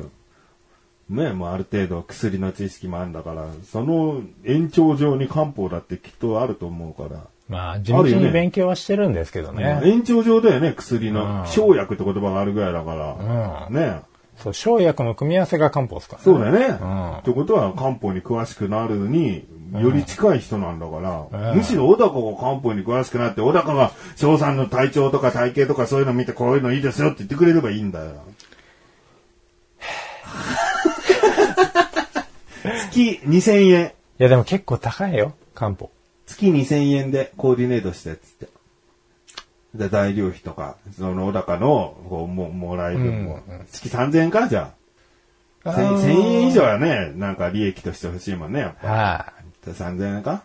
[1.08, 7.24] ね、もうある程度薬の知識もあるんだから、その延長上に漢方だってきっとあると思うから。
[7.48, 9.80] まあ、地道に勉強はしてるんですけどね。
[9.84, 11.44] 延長上だよね、薬うの。
[11.44, 13.68] ん生薬って言葉があるぐらいだから。
[13.68, 14.02] うんね。
[14.38, 16.66] そう、生薬の組み合わせが漢方ですからそうだよね。
[16.80, 28.12] うんってことは漢方に詳しくなるに、より近い人なんだから、うんむしろ小高が漢方に詳しくなって、小高が翔さんの体調とか体型とかそういうの見てこういうのいいですよって言ってくれればいいんだよ。
[32.90, 33.92] 月2000円。
[34.18, 35.90] いや、でも結構高いよ、漢方。
[36.26, 38.48] 月2000円でコーディネートしてっつって。
[39.74, 45.70] で、材料費とか、その小高の、こう、も、もらえる分も、月3000円かじゃあ。
[45.70, 48.88] 1000 1000円以上はね、なんか利益として欲しいもんね、やっぱ。
[48.88, 49.32] は
[49.74, 50.44] じゃあ3000円か？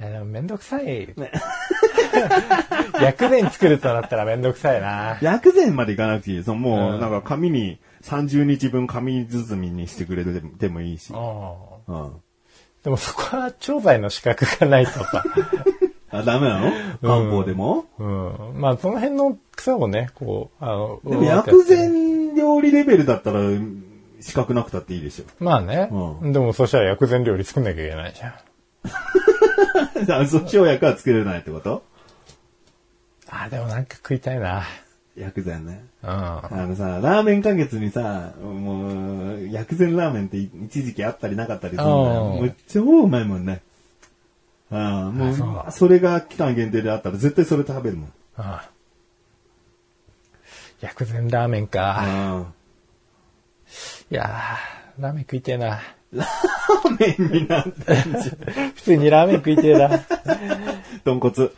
[0.00, 0.02] い。
[0.02, 1.08] いやでもめんどくさい。
[3.00, 5.18] 薬膳作るとなったらめんどくさいな。
[5.20, 6.42] 薬膳までいかなくていい。
[6.42, 11.12] そのもう、うんなんか紙に30日分紙包みにしてくれてでもいいし。
[11.12, 11.20] うん
[11.86, 12.12] うん。
[12.82, 15.24] でもそこは調剤の資格がないとか。
[16.10, 16.72] あ、ダメなの？
[17.02, 18.60] 漢方でも、うん。
[18.60, 23.40] まあその辺の草をね、こう、あの、でも薬膳料理レベルだったら、
[24.20, 25.24] 資格なくたっていいでしょ。
[25.38, 25.88] まあね、
[26.22, 28.32] うでもそしたら薬膳料理作んなきゃいけないじゃん。
[30.22, 31.82] あそう生薬は作れないってこと？
[33.28, 34.64] あ、でもなんか食いたいな。
[35.16, 35.84] 薬膳ね。
[36.02, 36.10] うん。
[36.10, 42.24] あのさ、ラーメン花月にさ、もう、薬膳ラーメンって一時期あったりなかったりするんだよ。
[42.34, 43.62] うんもう超うまいもんね。
[44.70, 48.12] ああ、もう、あそれが期間限定であったら絶対それ食べるもん。
[48.36, 48.68] あ
[50.80, 51.96] 薬膳ラーメンか。
[52.00, 52.44] あ
[54.10, 55.80] いやー、ラーメン食いてえな。
[56.12, 58.72] ラーメンになってんじゃん。
[58.74, 59.88] 普通にラーメン食いてえな。
[61.04, 61.50] 豚骨。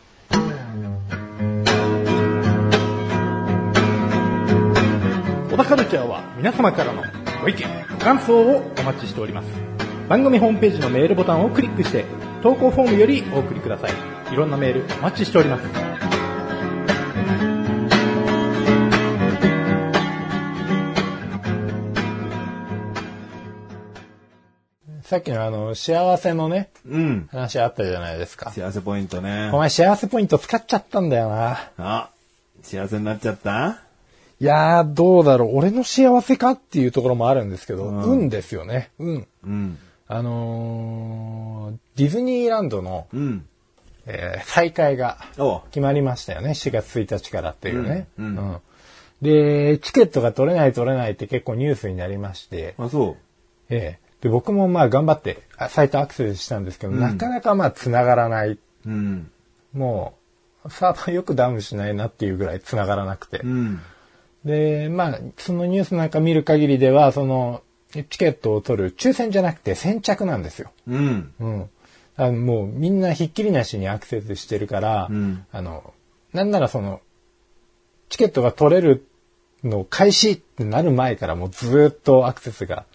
[5.51, 7.03] 小田カルチャーは皆様からの
[7.43, 9.49] ご意見、ご感想をお待ちしております。
[10.09, 12.05] 番組ホームページのメールボタンをクリックして、
[12.43, 13.91] 投稿フォームよりお送りください。
[14.33, 15.86] いろんなメールお待ちしております。
[25.07, 27.29] さっきのあの、幸せのね、うん。
[27.31, 28.51] 話あったじゃないですか。
[28.51, 29.59] 幸せポイントねお。
[29.59, 31.71] 前幸せポイント使っちゃったんだよな。
[31.79, 32.11] あ、
[32.63, 33.79] 幸せになっちゃった？
[34.41, 35.51] いやー、どうだろう。
[35.57, 38.91] 俺の幸せかっていうところもあるんですけど、うん運ですよね。
[38.99, 39.29] 運。
[39.45, 39.79] うん。
[40.09, 43.47] あのー、ディズニーランドの、うん。
[44.07, 46.51] えー再開がおう決まりましたよね。
[46.51, 48.09] 4月1日からっていうね。
[48.19, 48.57] うんうん
[49.23, 53.17] で、チケットが取れない取れないって結構ニュースになりまして、あ、そ
[53.71, 58.49] ええで僕もまあ頑張ってあサイトアクセスしたんですけど、なかなかまあ繋がらない。
[58.51, 58.61] う。
[58.85, 59.31] うん。
[59.73, 60.15] も
[60.65, 63.39] う、サーバーよくダウンしないなっていうぐらい繋がらなくて。
[63.39, 63.81] うん。
[64.45, 67.63] で、まあ、そのニュースなんか見る限りでは、その、
[67.93, 70.73] チケットを取る抽選じゃなくて先着なんですよ。
[70.89, 71.33] うん。
[71.39, 71.71] うん。
[72.17, 75.95] あのもうみんなひっきりなしにアクセスしてるから、うんあの、
[76.33, 77.01] なんならその、
[78.09, 79.07] チケットが取れる
[79.63, 82.87] の開始ってなる前からもうずーっとアクセスが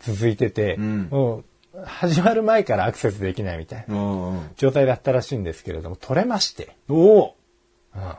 [0.00, 1.08] 続いてて、うん。
[1.10, 1.44] もう
[1.84, 7.32] 始まる前からアクセスできないみたいな状態だったらしいんですけれども、取れまして、おう
[7.94, 8.14] うん。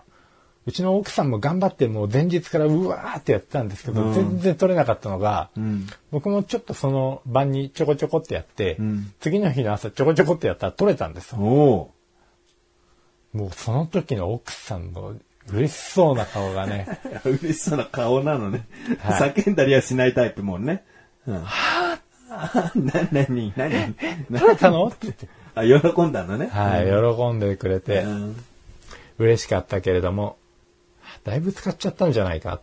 [0.67, 4.13] うちの奥さんも頑張ってもう前日からうわーってやってたんですけど、うん。
[4.13, 5.87] 全然取れなかったのが、うん。
[6.11, 9.13] 僕もちょっとその晩にちょこちょこってやって、うん。
[9.19, 11.37] 次の日の朝ちょこちょこってやったら取れたんですよ。
[11.37, 11.93] も
[13.47, 15.15] うその時の奥さんの
[15.47, 18.67] 嬉しそうな顔がね、 嬉しそうな顔なのね。
[18.99, 19.33] はい。
[19.33, 20.83] 叫んだりはしないタイプもんね。
[21.27, 21.39] うん。
[21.43, 23.93] はぁな、なに、なに
[24.39, 24.87] 取れたの？
[24.87, 26.47] って言って、あ、喜んだのね。
[26.47, 28.35] はい、喜んでくれてう、ん。
[29.19, 30.37] 嬉しかったけれども、
[31.23, 32.55] だいぶ使っちゃったんじゃないか？
[32.55, 32.61] っ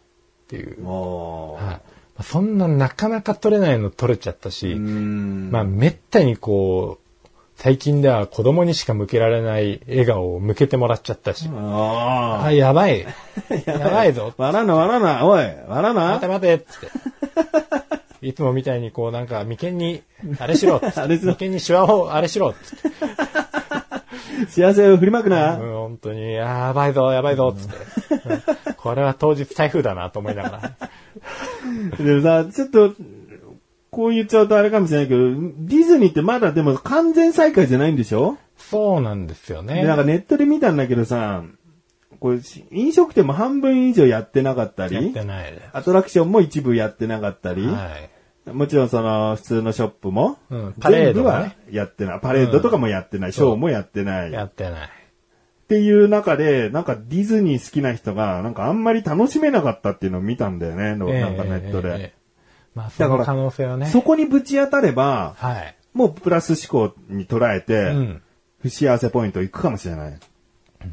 [0.49, 0.85] ていう。
[0.87, 1.81] はい
[2.21, 5.51] そんななかなか取れないの取れちゃったし、うん。
[5.53, 13.07] まあめったにこう、最近では子供にしか向けられない笑顔を向けてもらっちゃったし、ああ、 やばい。
[13.67, 14.35] やばいぞ。
[14.37, 16.33] 笑うな、笑うな、おい、笑う待てな。
[16.35, 16.87] 待てっつって。
[18.23, 20.03] いつもみたいにこうなんか眉間に、
[20.39, 22.89] あれしろ あれしろ眉間にシワをあれしろっつって。
[24.49, 25.57] 幸せを振りまくうん、な。
[25.57, 27.77] 本当に、やばいぞ、やばいぞっつって。
[28.29, 28.43] うん
[28.79, 30.73] これは当日台風だなと思いながら。
[31.99, 32.95] でもさ、ちょっと、
[33.91, 38.39] こう言っちゃうとあれかもしれないけど、ディズニーってまだでも完全再開じゃないんでしょ？
[38.57, 39.85] そうなんですよねで。
[39.85, 41.43] なんかネットで見たんだけどさ、
[42.21, 45.63] これ、飲食店も半分以上やってなかったやっりて、ないで。
[45.73, 47.91] アトラクションも一部やってなかったり、は
[48.47, 48.53] い。
[48.53, 52.21] もちろんその普通のショップも、うんパレードはやってない。
[52.21, 53.33] パレードとかもやってない。
[53.33, 54.31] ショーもやってない。
[54.31, 54.91] っやってない。
[55.69, 60.97] ていう中で、なんかディズニー好きな人が、なんかあんまり楽しめなかったっていうのを見たんだよね。
[60.97, 61.89] なんかネットで。
[61.89, 62.19] ええええ
[62.75, 63.87] まあ、その可能性はね。
[63.87, 65.77] そこにぶち当たれば、はい。
[65.95, 68.23] もうプラス思考に捉えて、うん。
[68.61, 70.19] 不幸せポイントいくかもしれない。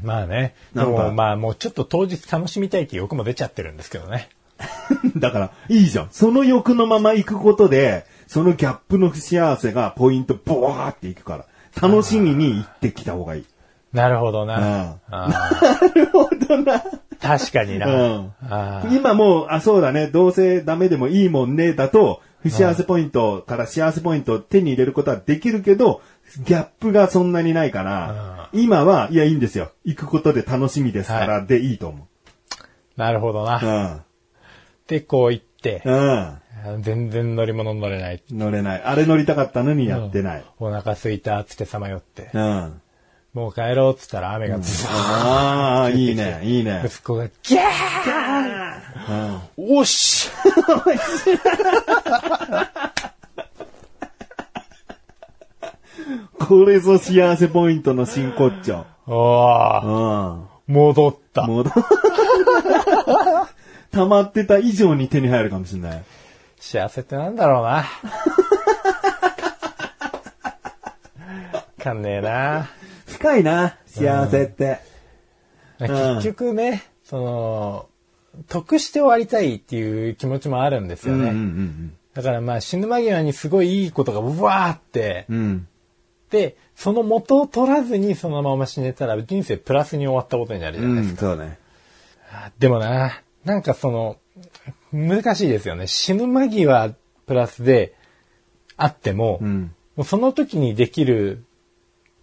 [0.02, 0.54] まあね。
[0.74, 4.28] でなんかもまあもうちょっと当日楽しみたいって欲も出ちゃってるんですけどね。
[5.16, 6.08] だから、いいじゃん。
[6.10, 11.46] その欲のまま行くことで、そのギャップの不幸せがポイントボワーっていくから、
[11.80, 13.44] 楽しみに行ってきた方がいい。
[13.92, 14.98] なるほどな。
[15.10, 15.50] な
[15.94, 16.82] るほどな。
[17.20, 17.86] 確かにな。
[17.86, 26.02] うん今もう、あ、そうだね、どうせダメでもいいもんね、だと、不幸せポイントから幸せポイントを手に入れることはできるけど、
[26.44, 29.72] ギャップがそんなにないから、今は、いや、いいんですよ。
[29.84, 32.06] 行くことで楽しみですから、でいいと思
[32.96, 33.96] なるほどな。
[33.96, 34.02] う。
[34.88, 36.82] で、こう言って、うん。
[36.82, 38.22] 全然乗り物乗れない。
[38.30, 38.38] うん。
[38.38, 38.82] 乗れない。
[38.82, 40.44] あれ乗りたかったのにやってない。
[40.58, 42.30] お腹すいたっつってさまよって。
[42.32, 42.80] うん。
[43.36, 46.86] もう帰ろうっつったら雨がズワああ、いいね、いいねー。
[46.86, 47.62] 息子がギャー
[49.58, 50.30] おっし
[56.38, 58.86] これぞ幸せポイントの真骨頂。
[59.06, 59.86] おー
[60.68, 60.74] うん。
[60.74, 61.46] 戻った。
[61.46, 61.64] もう、
[63.92, 66.04] 溜まってた以上に手に入るかもしれない。
[66.58, 67.68] 幸せってなんだろうな。
[67.84, 67.84] わ
[71.78, 72.68] かんねえな。
[73.06, 74.80] 深いな、幸せって。
[75.78, 77.86] 結局ね、その、
[78.48, 81.30] 得して終わりたいっていう気持ちもあるんですよね。
[81.30, 85.68] んだからまあ死ぬ間際にすごいいいことがうわーって、うん。
[86.74, 91.32] その元を取らずにそのまま死ねたら人生プラスに終わったことになるじゃないですか。
[91.32, 91.58] うん、そうね。
[92.58, 94.16] でもな、なんかその、
[94.92, 95.86] 難しいですよね。
[95.86, 96.94] 死ぬ間際
[97.26, 97.94] プラスで
[98.76, 99.74] あっても、うん。
[99.96, 101.44] もうその時にできる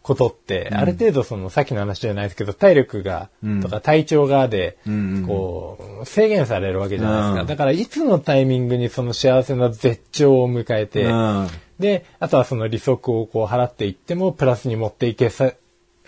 [0.04, 4.78] ことって、ある程度その、さっきの話じゃないですけど、体力が、うんとか体調がで、
[5.26, 7.42] こう、制限されるわけじゃないですか。
[7.42, 11.48] うんだから、いつのタイミングにその幸せな絶頂を迎えて、うん。
[11.80, 15.54] で、あとはその利息をこう払っていっても、プラスに持っていけさ、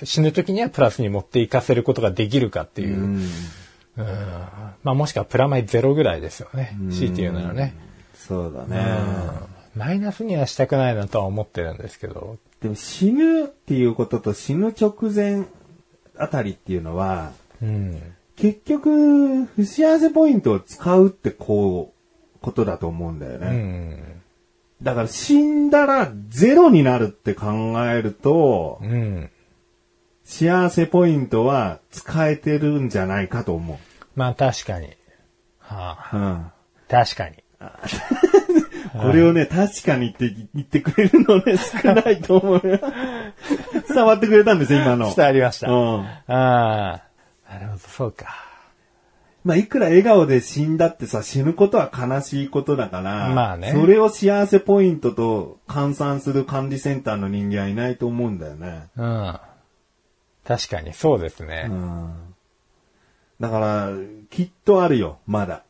[0.03, 2.97] 死ぬ時にはプラスに持っていかせることができるかっていう。
[2.97, 3.29] うん。
[3.97, 4.09] うん
[4.83, 6.77] まあもしくはプラマイゼロぐらいですよね。
[6.91, 7.73] 強いて言うならね。
[8.13, 8.85] そうだね。
[9.75, 12.37] マイナスにはしたくないなとは思ってるんですけど。
[12.65, 15.45] でも死ぬっていうことと死ぬ直前
[16.17, 18.01] あたりっていうのは、うん。
[18.35, 23.47] 結局、不幸せポイントを使うってこう、ことだと思うんだよね。
[23.47, 24.21] うん。
[24.81, 27.51] だから死んだらゼロになるって考
[27.85, 29.29] えると、うん。
[30.23, 33.79] 幸せポイントは使えてるんじゃないかと思
[34.15, 34.87] まあ確かに。
[35.59, 36.19] はあ、う。
[36.19, 36.51] うん。
[36.87, 37.43] 確かに。
[39.01, 42.79] これをね、確かにって言ってくれるのね、 少ないと思うよ。
[43.87, 45.13] 伝わってくれたんですよ、今の。
[45.13, 45.69] 伝わりました。
[45.69, 46.05] うん。
[46.05, 47.01] ああ。
[47.51, 48.45] なるほど、そうか。
[49.43, 58.87] まあ、いくら笑顔で死んだってさ、死ぬことは悲しいことだから、まあねそれを幸せポイントと換算する管理センターの人間はいないと思うんだよね。
[58.97, 59.39] うん。
[60.45, 61.67] 確かに、そうですね。
[61.69, 62.13] うん。
[63.39, 63.89] だから、
[64.31, 65.64] きっとあるよ、まだ。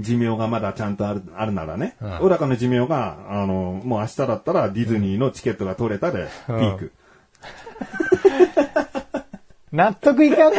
[0.00, 1.96] 寿命がまだちゃんとある、あるならね。
[2.00, 6.92] うん小高の寿命が、あの、もう明日だったらディズニーのチケットが取れたで、ピーク。
[9.72, 10.56] 納得いかね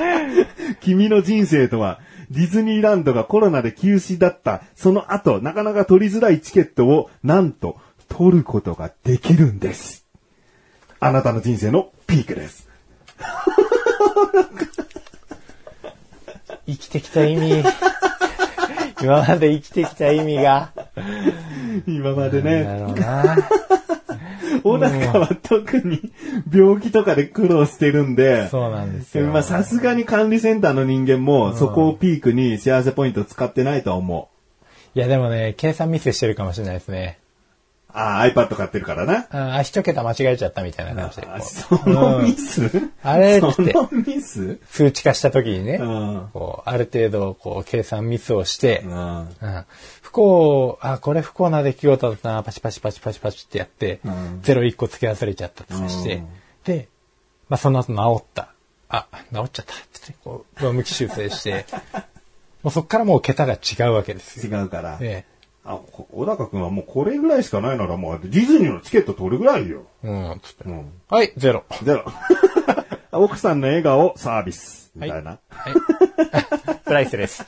[0.80, 10.06] 君の人生とは、ディズニーランドがコロナで休止だった、その後、なかなか取りづらいチケットを、なんと、取ることができるんです。
[11.00, 12.68] あなたの人生のピークです。
[16.66, 17.62] 生きてきた意味。
[19.02, 20.70] 今まで生きてきた意味が。
[21.86, 23.36] 今までなね、るほどな。
[24.62, 26.00] 小高は特に
[26.52, 29.26] 病気とかで苦労してるんで、そうなんですよ。
[29.26, 34.28] まあさすがに管理センターの人間も、そこをピークに幸せポイント使ってないとは思
[34.94, 34.98] う。
[34.98, 37.18] いやでもね、計算ミスしてるかもしれないですね。
[37.96, 39.56] ああ、iPad 買ってるからな。
[39.56, 41.22] あ、一桁間違えちゃったみたいな感じで。
[41.26, 44.58] こあうそのミス、あれってのミス？
[44.68, 46.28] 数値化した時にね、うん。
[46.32, 49.18] こう、ある程度、こう、計算ミスをして、うん。
[49.20, 49.26] うん
[50.02, 56.26] 不幸、あ、これ不幸な出来事だったな、パチパチパチパチパチってやって、うんゼロ一個付け忘れちゃったとかして、うん
[56.64, 56.88] で、
[57.48, 58.52] まあ、その後治った。
[58.88, 61.64] あ、治っちゃったってこう、上向き修正して、
[62.62, 64.58] もうそっからもう桁が違うわけですよ。
[64.58, 64.98] 違うから。
[65.00, 65.24] え
[65.66, 69.82] あ、こ小高くんはもうこれぐらいしかないならもうディズニーのチケット取るぐらいよ。
[70.04, 70.70] えうん、つってう。
[70.70, 70.92] ん。
[71.08, 71.64] はい、ゼロ。
[71.82, 72.04] ゼロ。
[73.12, 74.92] 奥さんの笑顔サービス。
[74.94, 75.38] みたいな。
[75.48, 75.74] はい。
[76.84, 77.44] プライスです。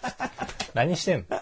[0.75, 1.41] 何してんの？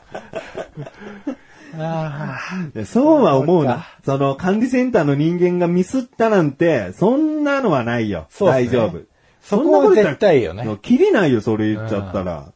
[1.78, 2.38] あ
[2.74, 8.20] いやそうは思うなその管理センターの人間がミスったなんて、そんなのはないよ。
[8.20, 9.00] ね大丈夫。
[9.42, 10.78] そこは絶対よね。
[10.82, 12.52] 切りないよ、それ言っちゃったら。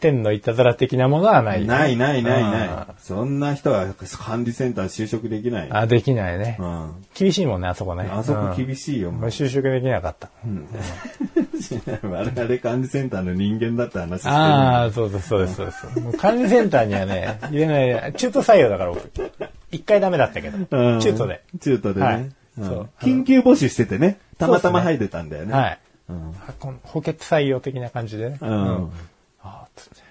[0.00, 2.94] 天のいたずら的なものはないないないないないあ。
[2.98, 3.86] そんな人は
[4.18, 5.68] 管理センター就職できない。
[5.70, 6.64] あ、できないねう。
[6.64, 7.04] ん。
[7.14, 8.08] 厳しいもんね、あそこね。
[8.10, 9.00] あそこ厳しい。
[9.00, 9.30] よ、もう。
[9.30, 10.30] 就職できなかった。
[12.08, 14.34] 我々管理センターの人間だって話してる。
[14.34, 16.00] ああ、そうです、そうです、そうです。
[16.00, 19.02] もう管理センターにはね、入れない、中途採用だから僕。
[19.72, 20.58] 一回ダメだったけど。
[20.70, 21.42] うん中途で。
[21.60, 22.06] 中途でね。
[22.06, 22.16] はい
[22.58, 24.18] うんそう緊急募集しててね。
[24.36, 25.52] たまたまそう入れたんだよね。
[25.52, 25.78] はい。
[26.08, 26.34] うん
[26.82, 28.38] 補欠採用的な感じでね。
[28.40, 28.90] うん。
[29.42, 30.08] ああ、つって。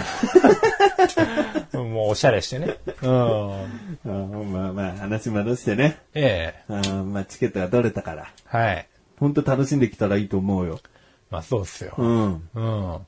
[1.76, 2.76] もうおしゃれしてね。
[3.02, 3.64] うん。
[4.04, 4.10] う
[4.44, 5.98] んまあまあ、話戻してね。
[6.14, 8.32] ええうんまあ、チケットが取れたから。
[8.46, 8.86] はい。
[9.18, 10.80] 本当楽しんできたらいいと思うよ。
[11.30, 11.94] まあそうっすよ。
[11.98, 12.48] うん。
[12.54, 13.06] うん。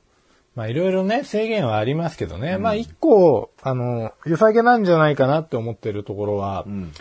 [0.55, 2.57] まあいろいろね、制限はありますけどね。
[2.57, 6.91] まあ一個、あの、良さげなんじゃないかなって思ってるところは、うん。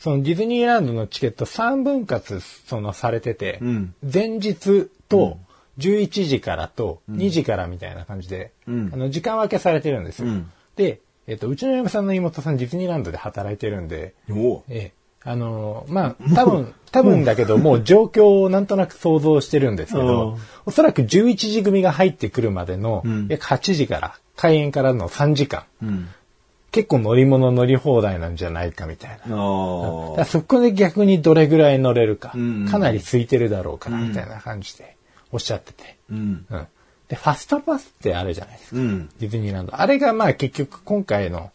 [0.00, 5.38] そのディズニーランドのチケット3分割そのされてて、うん前日と
[5.78, 8.90] 11時からと2時からみたいな感じで、うん。
[8.92, 10.28] あの時間分けされてるんですよ。
[10.28, 10.50] うん。
[10.76, 14.92] で、えっと、うちの嫁さんの妹さんディズニーランドで働いてるんで、おええ、
[15.24, 26.08] あのーまあ、多分、 多分だけど、もう状況をなんとなく想像してるんですけうんど、おそらく11時組が入ってくるまでのん、約8時から、開園からの3時間、うん。
[26.70, 29.36] 結構乗り物乗り放題なんじゃないかみたいな。
[30.24, 34.97] そこで逆にどれぐらい乗れるか、うんかなり空いてるだろうから、みたいな感じで
[35.32, 35.96] おっしゃってて。
[36.10, 36.46] うん。
[36.50, 36.66] うん。
[37.08, 38.76] で、ファストパスってあるじゃないですか。
[38.76, 39.08] うん。
[39.18, 39.80] ディズニーランド。
[39.80, 41.50] あれがまあ結局今回の、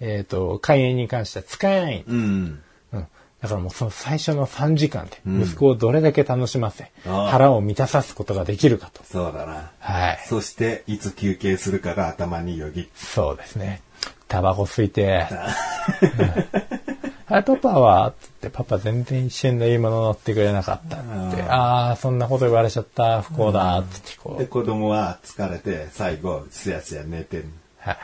[0.00, 2.04] えっ、と、開園に関しては使えない。
[2.06, 2.62] うん。
[2.92, 3.06] うん。
[3.40, 9.02] だからもうその最初の3時間で息子をどれだけ楽しませ、ああ腹を満たさすことができるかと。
[9.04, 9.70] そうだな。
[9.78, 10.20] はい。
[10.26, 12.88] そして、いつ休憩するかが頭によぎ。
[12.94, 13.82] そうですね。
[14.28, 15.26] タバコ吸いて、
[16.88, 16.93] うん
[17.26, 21.00] あれパパはつってパパ全然一緒に乗り物乗ってくれなかったっ
[21.34, 21.42] て。
[21.42, 23.22] ああー、そんなこと言われちゃった。
[23.22, 23.82] 不幸だ。
[23.90, 24.48] つってこで、う。
[24.48, 27.52] 子供は疲れて、最後、すやすや寝てん。
[27.78, 27.96] はい。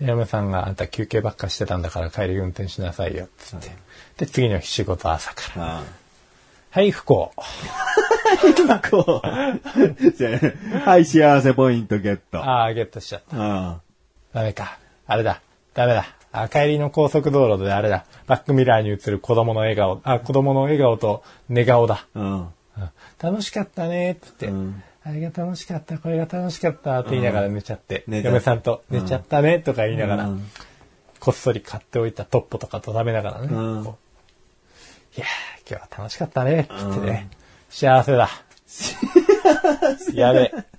[0.00, 3.28] で嫁さんがあんた休憩ばっかしてたんだから帰り運転しなさいよ。
[3.38, 3.70] つって。
[4.16, 5.78] で、次の日仕事朝から。
[5.78, 5.82] あ
[6.70, 7.32] はい、不幸。
[8.68, 8.80] あ。
[8.90, 10.10] こう。
[10.10, 10.30] じゃ
[10.84, 12.38] あはい、幸せポイントゲット。
[12.38, 13.36] あああ、ゲットしちゃった。
[13.36, 13.80] あ。
[14.32, 14.78] ダメか。
[15.06, 15.40] あれだ。
[15.74, 16.06] ダメだ。
[16.36, 18.06] あ、帰りの高速道路であれだ。
[18.26, 20.00] バックミラーに映る子供の笑顔。
[20.02, 22.08] あ、子供の笑顔と寝顔だ。
[22.14, 22.40] うん。
[22.40, 22.48] うん。
[23.22, 24.82] 楽しかったねって言って、うん。
[25.04, 30.44] あれが楽しかった、これが楽しかったって言いながら寝ちゃって、寝ちゃ嫁さんと寝ちゃったねとか言いながら、うん。
[31.20, 35.24] こっそり買っておいたトッポとかと食べながらね、いやー、今
[35.68, 37.28] 日は楽しかったねって言ってね、
[37.70, 38.28] 幸せだ。
[40.14, 40.73] やべえ。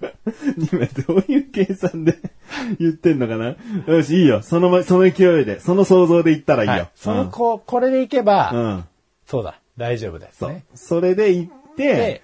[0.72, 2.18] 今どういう計算で
[2.78, 3.56] 言ってんのかな？
[3.86, 4.42] よし、いいよ。
[4.42, 6.74] そのま、その勢いで、その想像で言ったらいいよ。
[6.74, 8.60] はい、その子、これでいけば、うん。
[8.60, 8.84] うん。
[9.26, 10.64] そうだ、大丈夫ですそうね。。
[10.74, 12.22] それで行ってで、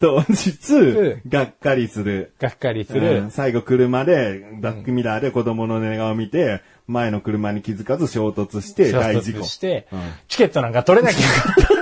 [0.00, 2.32] 当日う、がっかりする。
[2.40, 3.22] がっかりする。
[3.22, 9.40] うん最後車で、バックミラーで子供の寝顔を見て、前の車に気づかず衝突して衝大事故。
[9.40, 11.73] 突して、うんチケットなんか取れなきゃよかった。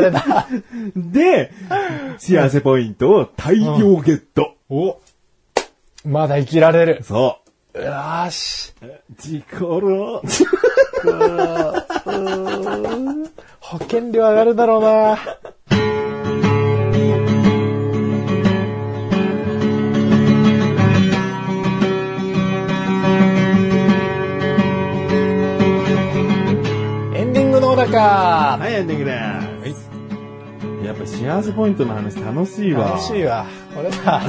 [0.00, 0.48] これだ。
[0.96, 1.52] で、
[2.16, 4.54] 幸せポイントを大量ゲット。
[4.70, 4.98] お
[6.06, 7.02] まだ生きられる。
[7.02, 7.38] そ
[7.74, 8.72] よーし。
[8.82, 8.86] う。
[9.18, 10.22] 事故ろ。
[13.60, 15.18] 保険料上がるだろうな。
[27.14, 27.98] エンディングの小高。
[27.98, 29.39] はい、エンディングです。
[30.90, 32.90] やっぱ幸せポイントの話楽しいわ。
[32.90, 33.46] 楽しいわ。
[33.72, 34.22] これだ。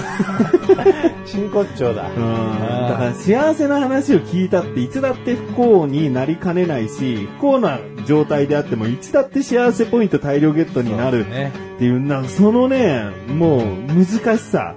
[1.25, 2.07] 真骨頂だ。
[2.15, 2.87] うん。
[2.87, 11.51] だから幸せな話を聞いたっていつだって不幸になりかねないし、不幸な状態であってもいつだって幸せポイント大量ゲットになるね。
[11.77, 14.75] っていう、なんかそのね、もう難しさ、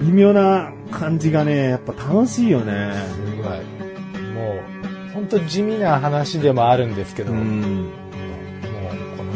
[0.00, 2.92] 微妙な感じがね、やっぱ楽しいよね。
[3.14, 3.46] すごい。
[4.32, 4.54] も
[5.10, 7.88] う、本当地味な話でもあるんですけど、もう、ん。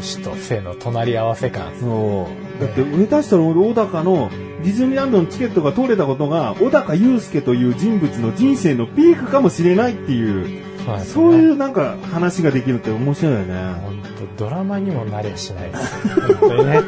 [0.02, 1.72] この死と生の隣り合わせ感。
[1.78, 2.28] そ
[2.58, 2.60] う。
[2.60, 4.30] だって、上田したら俺、小高の
[4.64, 13.54] ディズニーランドのチケットが取れたことが、小高祐介という人物の人生のピークかもしれないっていう、そうねそういうなんか話ができるって面白いよね。
[13.80, 14.02] 本
[14.36, 16.08] 当ドラマにもなりゃしないです。
[16.34, 16.80] 本当にね。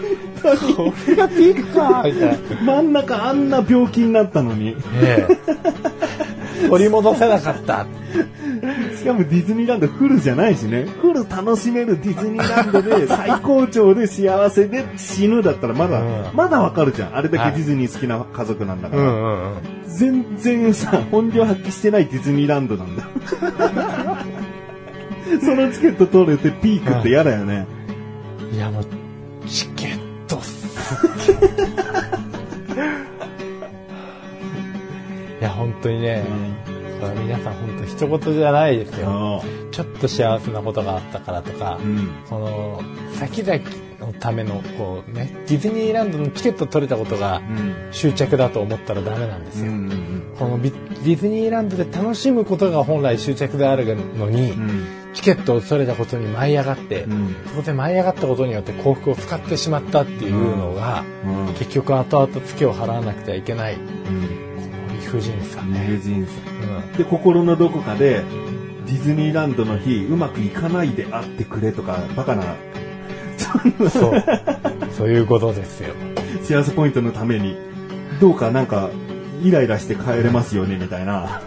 [0.76, 2.36] これがピークか みたいな。
[2.64, 4.76] 真ん中あんな病気になったのに。
[5.00, 6.68] ええ。
[6.68, 7.86] 取り戻せなかった。
[9.04, 10.84] しかもディズニーランドフルじゃないしね。
[10.84, 17.14] フル楽しめるディズニーランドで 最高潮で幸せで死ぬだったらまだ、うんまだわかるじゃん。
[17.14, 19.02] あれだはいけディズニー好きな家族なんだから。
[19.02, 19.58] うんうんうん。
[19.86, 23.02] 全然さ、本領発揮してないディズニーランドなんだ。
[25.44, 27.66] そのチケット取れてピークって嫌だよね。
[28.54, 28.86] いやもう、
[29.46, 31.30] チケットっす。
[35.40, 36.24] いや、本当にね、
[36.64, 36.72] こ
[37.12, 39.42] れ皆さん本当一言じゃないですよ。
[39.70, 42.08] ちょっと幸せなことがあったからとか、うん。
[42.28, 42.82] この、
[43.14, 43.60] 先々
[44.00, 47.74] のための、こうね、ディズニーランドのチケット取れたことがうん。
[47.90, 49.72] 執着だと思ったらダメなんですよ。
[49.72, 50.22] うん。
[50.38, 54.86] このビディズニーランドで楽しむことが本来執着であるのに、うん。
[55.14, 57.36] チケットを取れたことに舞い上がって、うん。
[57.46, 61.54] そこで舞い上がったことによって幸福を使ってしまったっていうのが、うん。
[61.54, 64.22] 結局後々ツケを払わなくてはいけない、こうん。
[64.22, 64.28] の
[64.92, 65.86] 理不尽さね。
[65.88, 66.32] 友人さ。
[66.64, 68.22] うんで、心のどこかで、
[68.86, 72.44] ディズニーランドの日、うまくいかないであってくれとか、バカな、
[73.90, 74.24] そう。
[74.96, 75.94] そういうことですよ。
[76.42, 77.56] 幸せポイントのために、
[78.20, 78.90] どうかなんか、
[79.42, 81.40] イライラして帰れますよね、みたいな。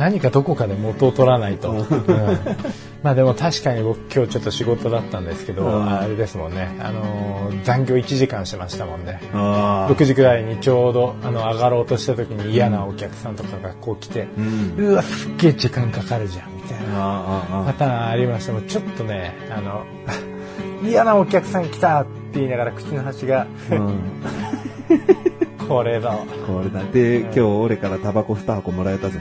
[0.00, 1.70] 何かどこかで元を取らないと。
[1.72, 1.86] うん
[3.02, 9.20] まあでも確かに僕今日ちょっと仕事だったんですけど、うんあれですもんね、あのー残業1時間してましたもんね。
[9.34, 9.92] ああ。
[9.92, 14.74] 6時ぐらいにちょうどあの上がろうとした時に嫌なお客さんとかがこう来て、うん。
[14.78, 19.84] うわ、すっげえ時間かかるじゃん、みたいなパターンありましたもんちょっとね、あの、
[20.84, 23.74] 嫌なお客さん来たって言いながら口の端が、あ。
[23.74, 23.98] うん。
[25.68, 26.16] これだわ。
[26.46, 26.82] これだ。
[26.90, 29.20] で、今日俺からタバコ2箱もらえたぜ。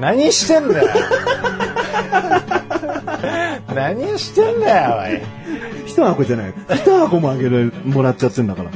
[0.00, 0.88] 何してんだよ
[3.74, 5.22] 何してんだよ、おい。
[5.86, 6.52] 1箱じゃない。
[6.52, 8.70] 2箱もあげる、もらっちゃってんだから。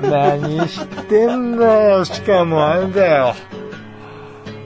[0.00, 2.04] 何してんだよ。
[2.04, 3.34] しかもあれだよ。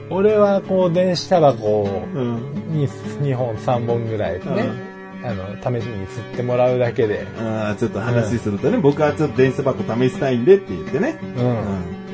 [0.09, 2.55] 俺はこう電子タバコをうん。
[2.69, 4.69] に2本3本ぐらいね、
[5.23, 11.19] あの、試しに吸ってもらうだけで、ああ、ちょっと話するとね、僕はちょっと電子タバコ試したいんでって言ってね。
[11.37, 12.04] うん。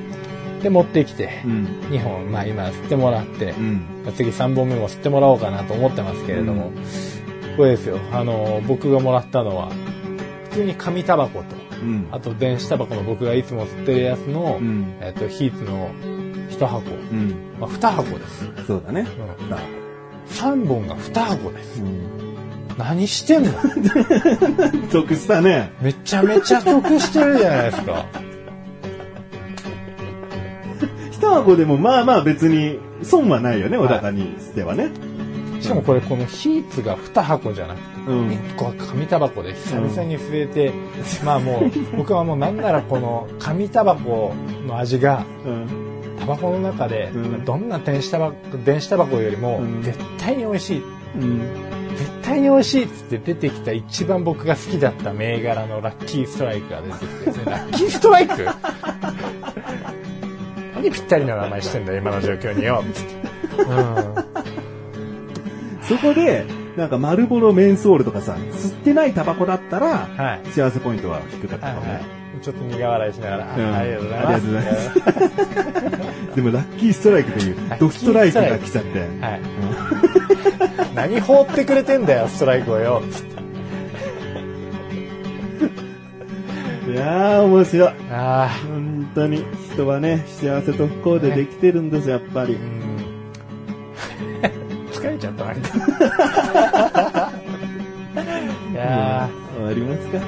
[0.63, 1.65] で、持ってきてう、ん。
[1.91, 3.81] 2本、まあ今吸ってもらってう、ん。
[4.15, 6.71] 次3本目も吸ってもらおうかなと思ってますけれども、
[7.57, 9.69] これですよ、あの、僕がもらったのは、
[10.49, 11.45] 普通に紙タバコと、
[11.81, 12.07] うん。
[12.11, 14.93] あと電子タバコの僕がいつも吸ってるやつの、うん。
[15.01, 15.89] えっと、ヒーツの
[16.51, 16.81] 1箱、
[17.11, 17.35] うん。
[17.59, 18.49] まあ、2箱です。
[18.67, 19.07] そうだね。
[19.41, 19.57] うんだ
[20.27, 21.81] 3本が2箱です。
[21.81, 21.99] うん。
[22.77, 23.51] 何してんの？
[24.91, 25.71] 得したね。
[25.81, 28.05] めちゃめちゃ得してるじゃないですか。
[31.21, 34.89] 1箱でもまあまあ別に損はないよね、小高にしてはね。
[35.61, 38.29] しかもこれこのヒーツが2箱じゃなくて、うん。
[38.29, 40.73] 1個は紙タバコで久々に吸えて、
[41.23, 44.33] まあもう 僕はもうなんならこの紙タバコ
[44.67, 45.67] の味がうん。
[46.19, 50.83] タバコの中でうんどんな電子タバコ電子タバコよりもうん絶対に美味しい。
[51.15, 51.41] うん。
[51.95, 58.33] 絶対に美味しいっつって出てきた一番僕が好きだった銘柄のラッキーストライクが出てきてですね、ラッキーストライク？
[60.81, 62.83] 何ぴったりな名前してんだよ、今の状況によ。
[65.83, 70.49] そこで、なんか丸ボロメンソールとかさ、吸ってないタバコだったら、はい。
[70.51, 72.01] 幸せポイントは低かったはいはかもね。
[72.39, 72.43] い。
[72.43, 74.47] ちょっと苦笑いしながら、あうんありがとうございます。
[74.47, 78.99] ます でもラッキーストライクというドストライクが来ちゃって。
[78.99, 79.41] はい。
[80.95, 83.03] 何放ってくれてんだよ、ストライクをよ。
[86.91, 87.89] いやー、面白い。
[88.11, 88.49] ああ。
[88.67, 92.57] 本当に、人はね、幸せと不幸でできてるんですよ、やっぱりう。
[92.57, 92.81] ん。
[94.91, 95.53] 疲れちゃった、な。
[98.71, 100.21] いや終わりますかー、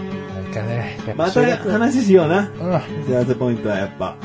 [0.43, 2.49] なんかね、やっまた話しような。
[2.59, 2.81] うん。
[3.13, 4.15] 幸せポイントはやっぱ。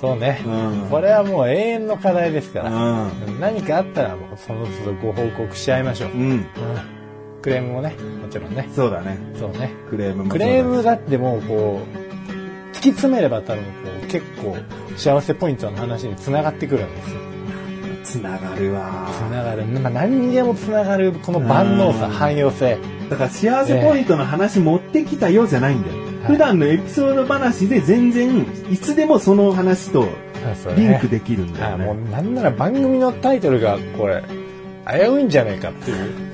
[0.00, 0.48] そうねう。
[0.48, 0.88] ん。
[0.90, 2.70] これはもう永遠の課題ですから。
[2.70, 6.10] う何かあったらもうその都度ご報告し合いましょう。
[6.10, 6.12] ん。
[6.12, 6.28] うん。
[6.30, 6.95] うん
[7.46, 8.68] クレームもね、もちろんね。
[8.74, 9.16] そうだね。
[9.38, 9.70] そうね。
[9.88, 13.70] クレームもクレームだってもうこう、突き詰めれば多分こ
[14.02, 14.56] う結構
[14.96, 17.20] 幸せポイントの話に繋がってくるんですよ。
[18.02, 19.08] つながるわ。
[19.28, 19.64] 繋がる。
[19.64, 22.78] まあ何にでも繋がるこの万能さ、うん汎用性。
[23.08, 25.96] だから幸せポイントの話持ってきたよじゃないんだよ。
[25.98, 30.08] はい普段のエピソード話で全然、いつでもその話と
[30.76, 32.10] リンクできるんだよあもうね。
[32.10, 34.24] なんなら番組のタイトルがこれ、
[34.88, 36.25] 危ういんじゃないかっていう。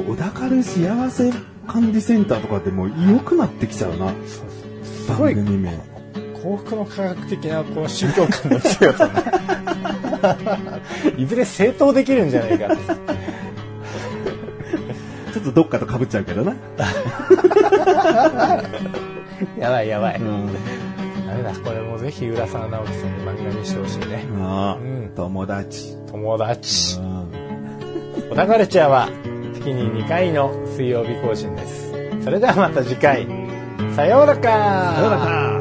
[0.00, 1.32] もう、小田カル幸せ
[1.66, 4.12] 管理センターとかってもう良くなってきちゃうな。
[4.26, 4.42] す
[5.12, 5.78] ごい番組名。
[6.42, 9.12] 幸福の科学的なこう宗教観の強さね。
[11.18, 12.68] いずれ正当できるんじゃないか。
[15.32, 16.56] ちょっとどっかと被っちゃうけどな。
[19.58, 20.16] やばいやばい。
[20.16, 20.46] うん。
[21.26, 24.24] ダメだ、これもぜひ浦沢直樹さんに漫画にしてほしいね。
[24.28, 25.96] うん友達。
[26.10, 26.98] 友達。
[26.98, 27.30] うん
[28.30, 29.08] 小田カルチャーは
[29.60, 31.92] 月に2回の水曜日更新です。
[32.24, 33.26] それではまた次回。
[33.94, 35.59] さようならかさようなら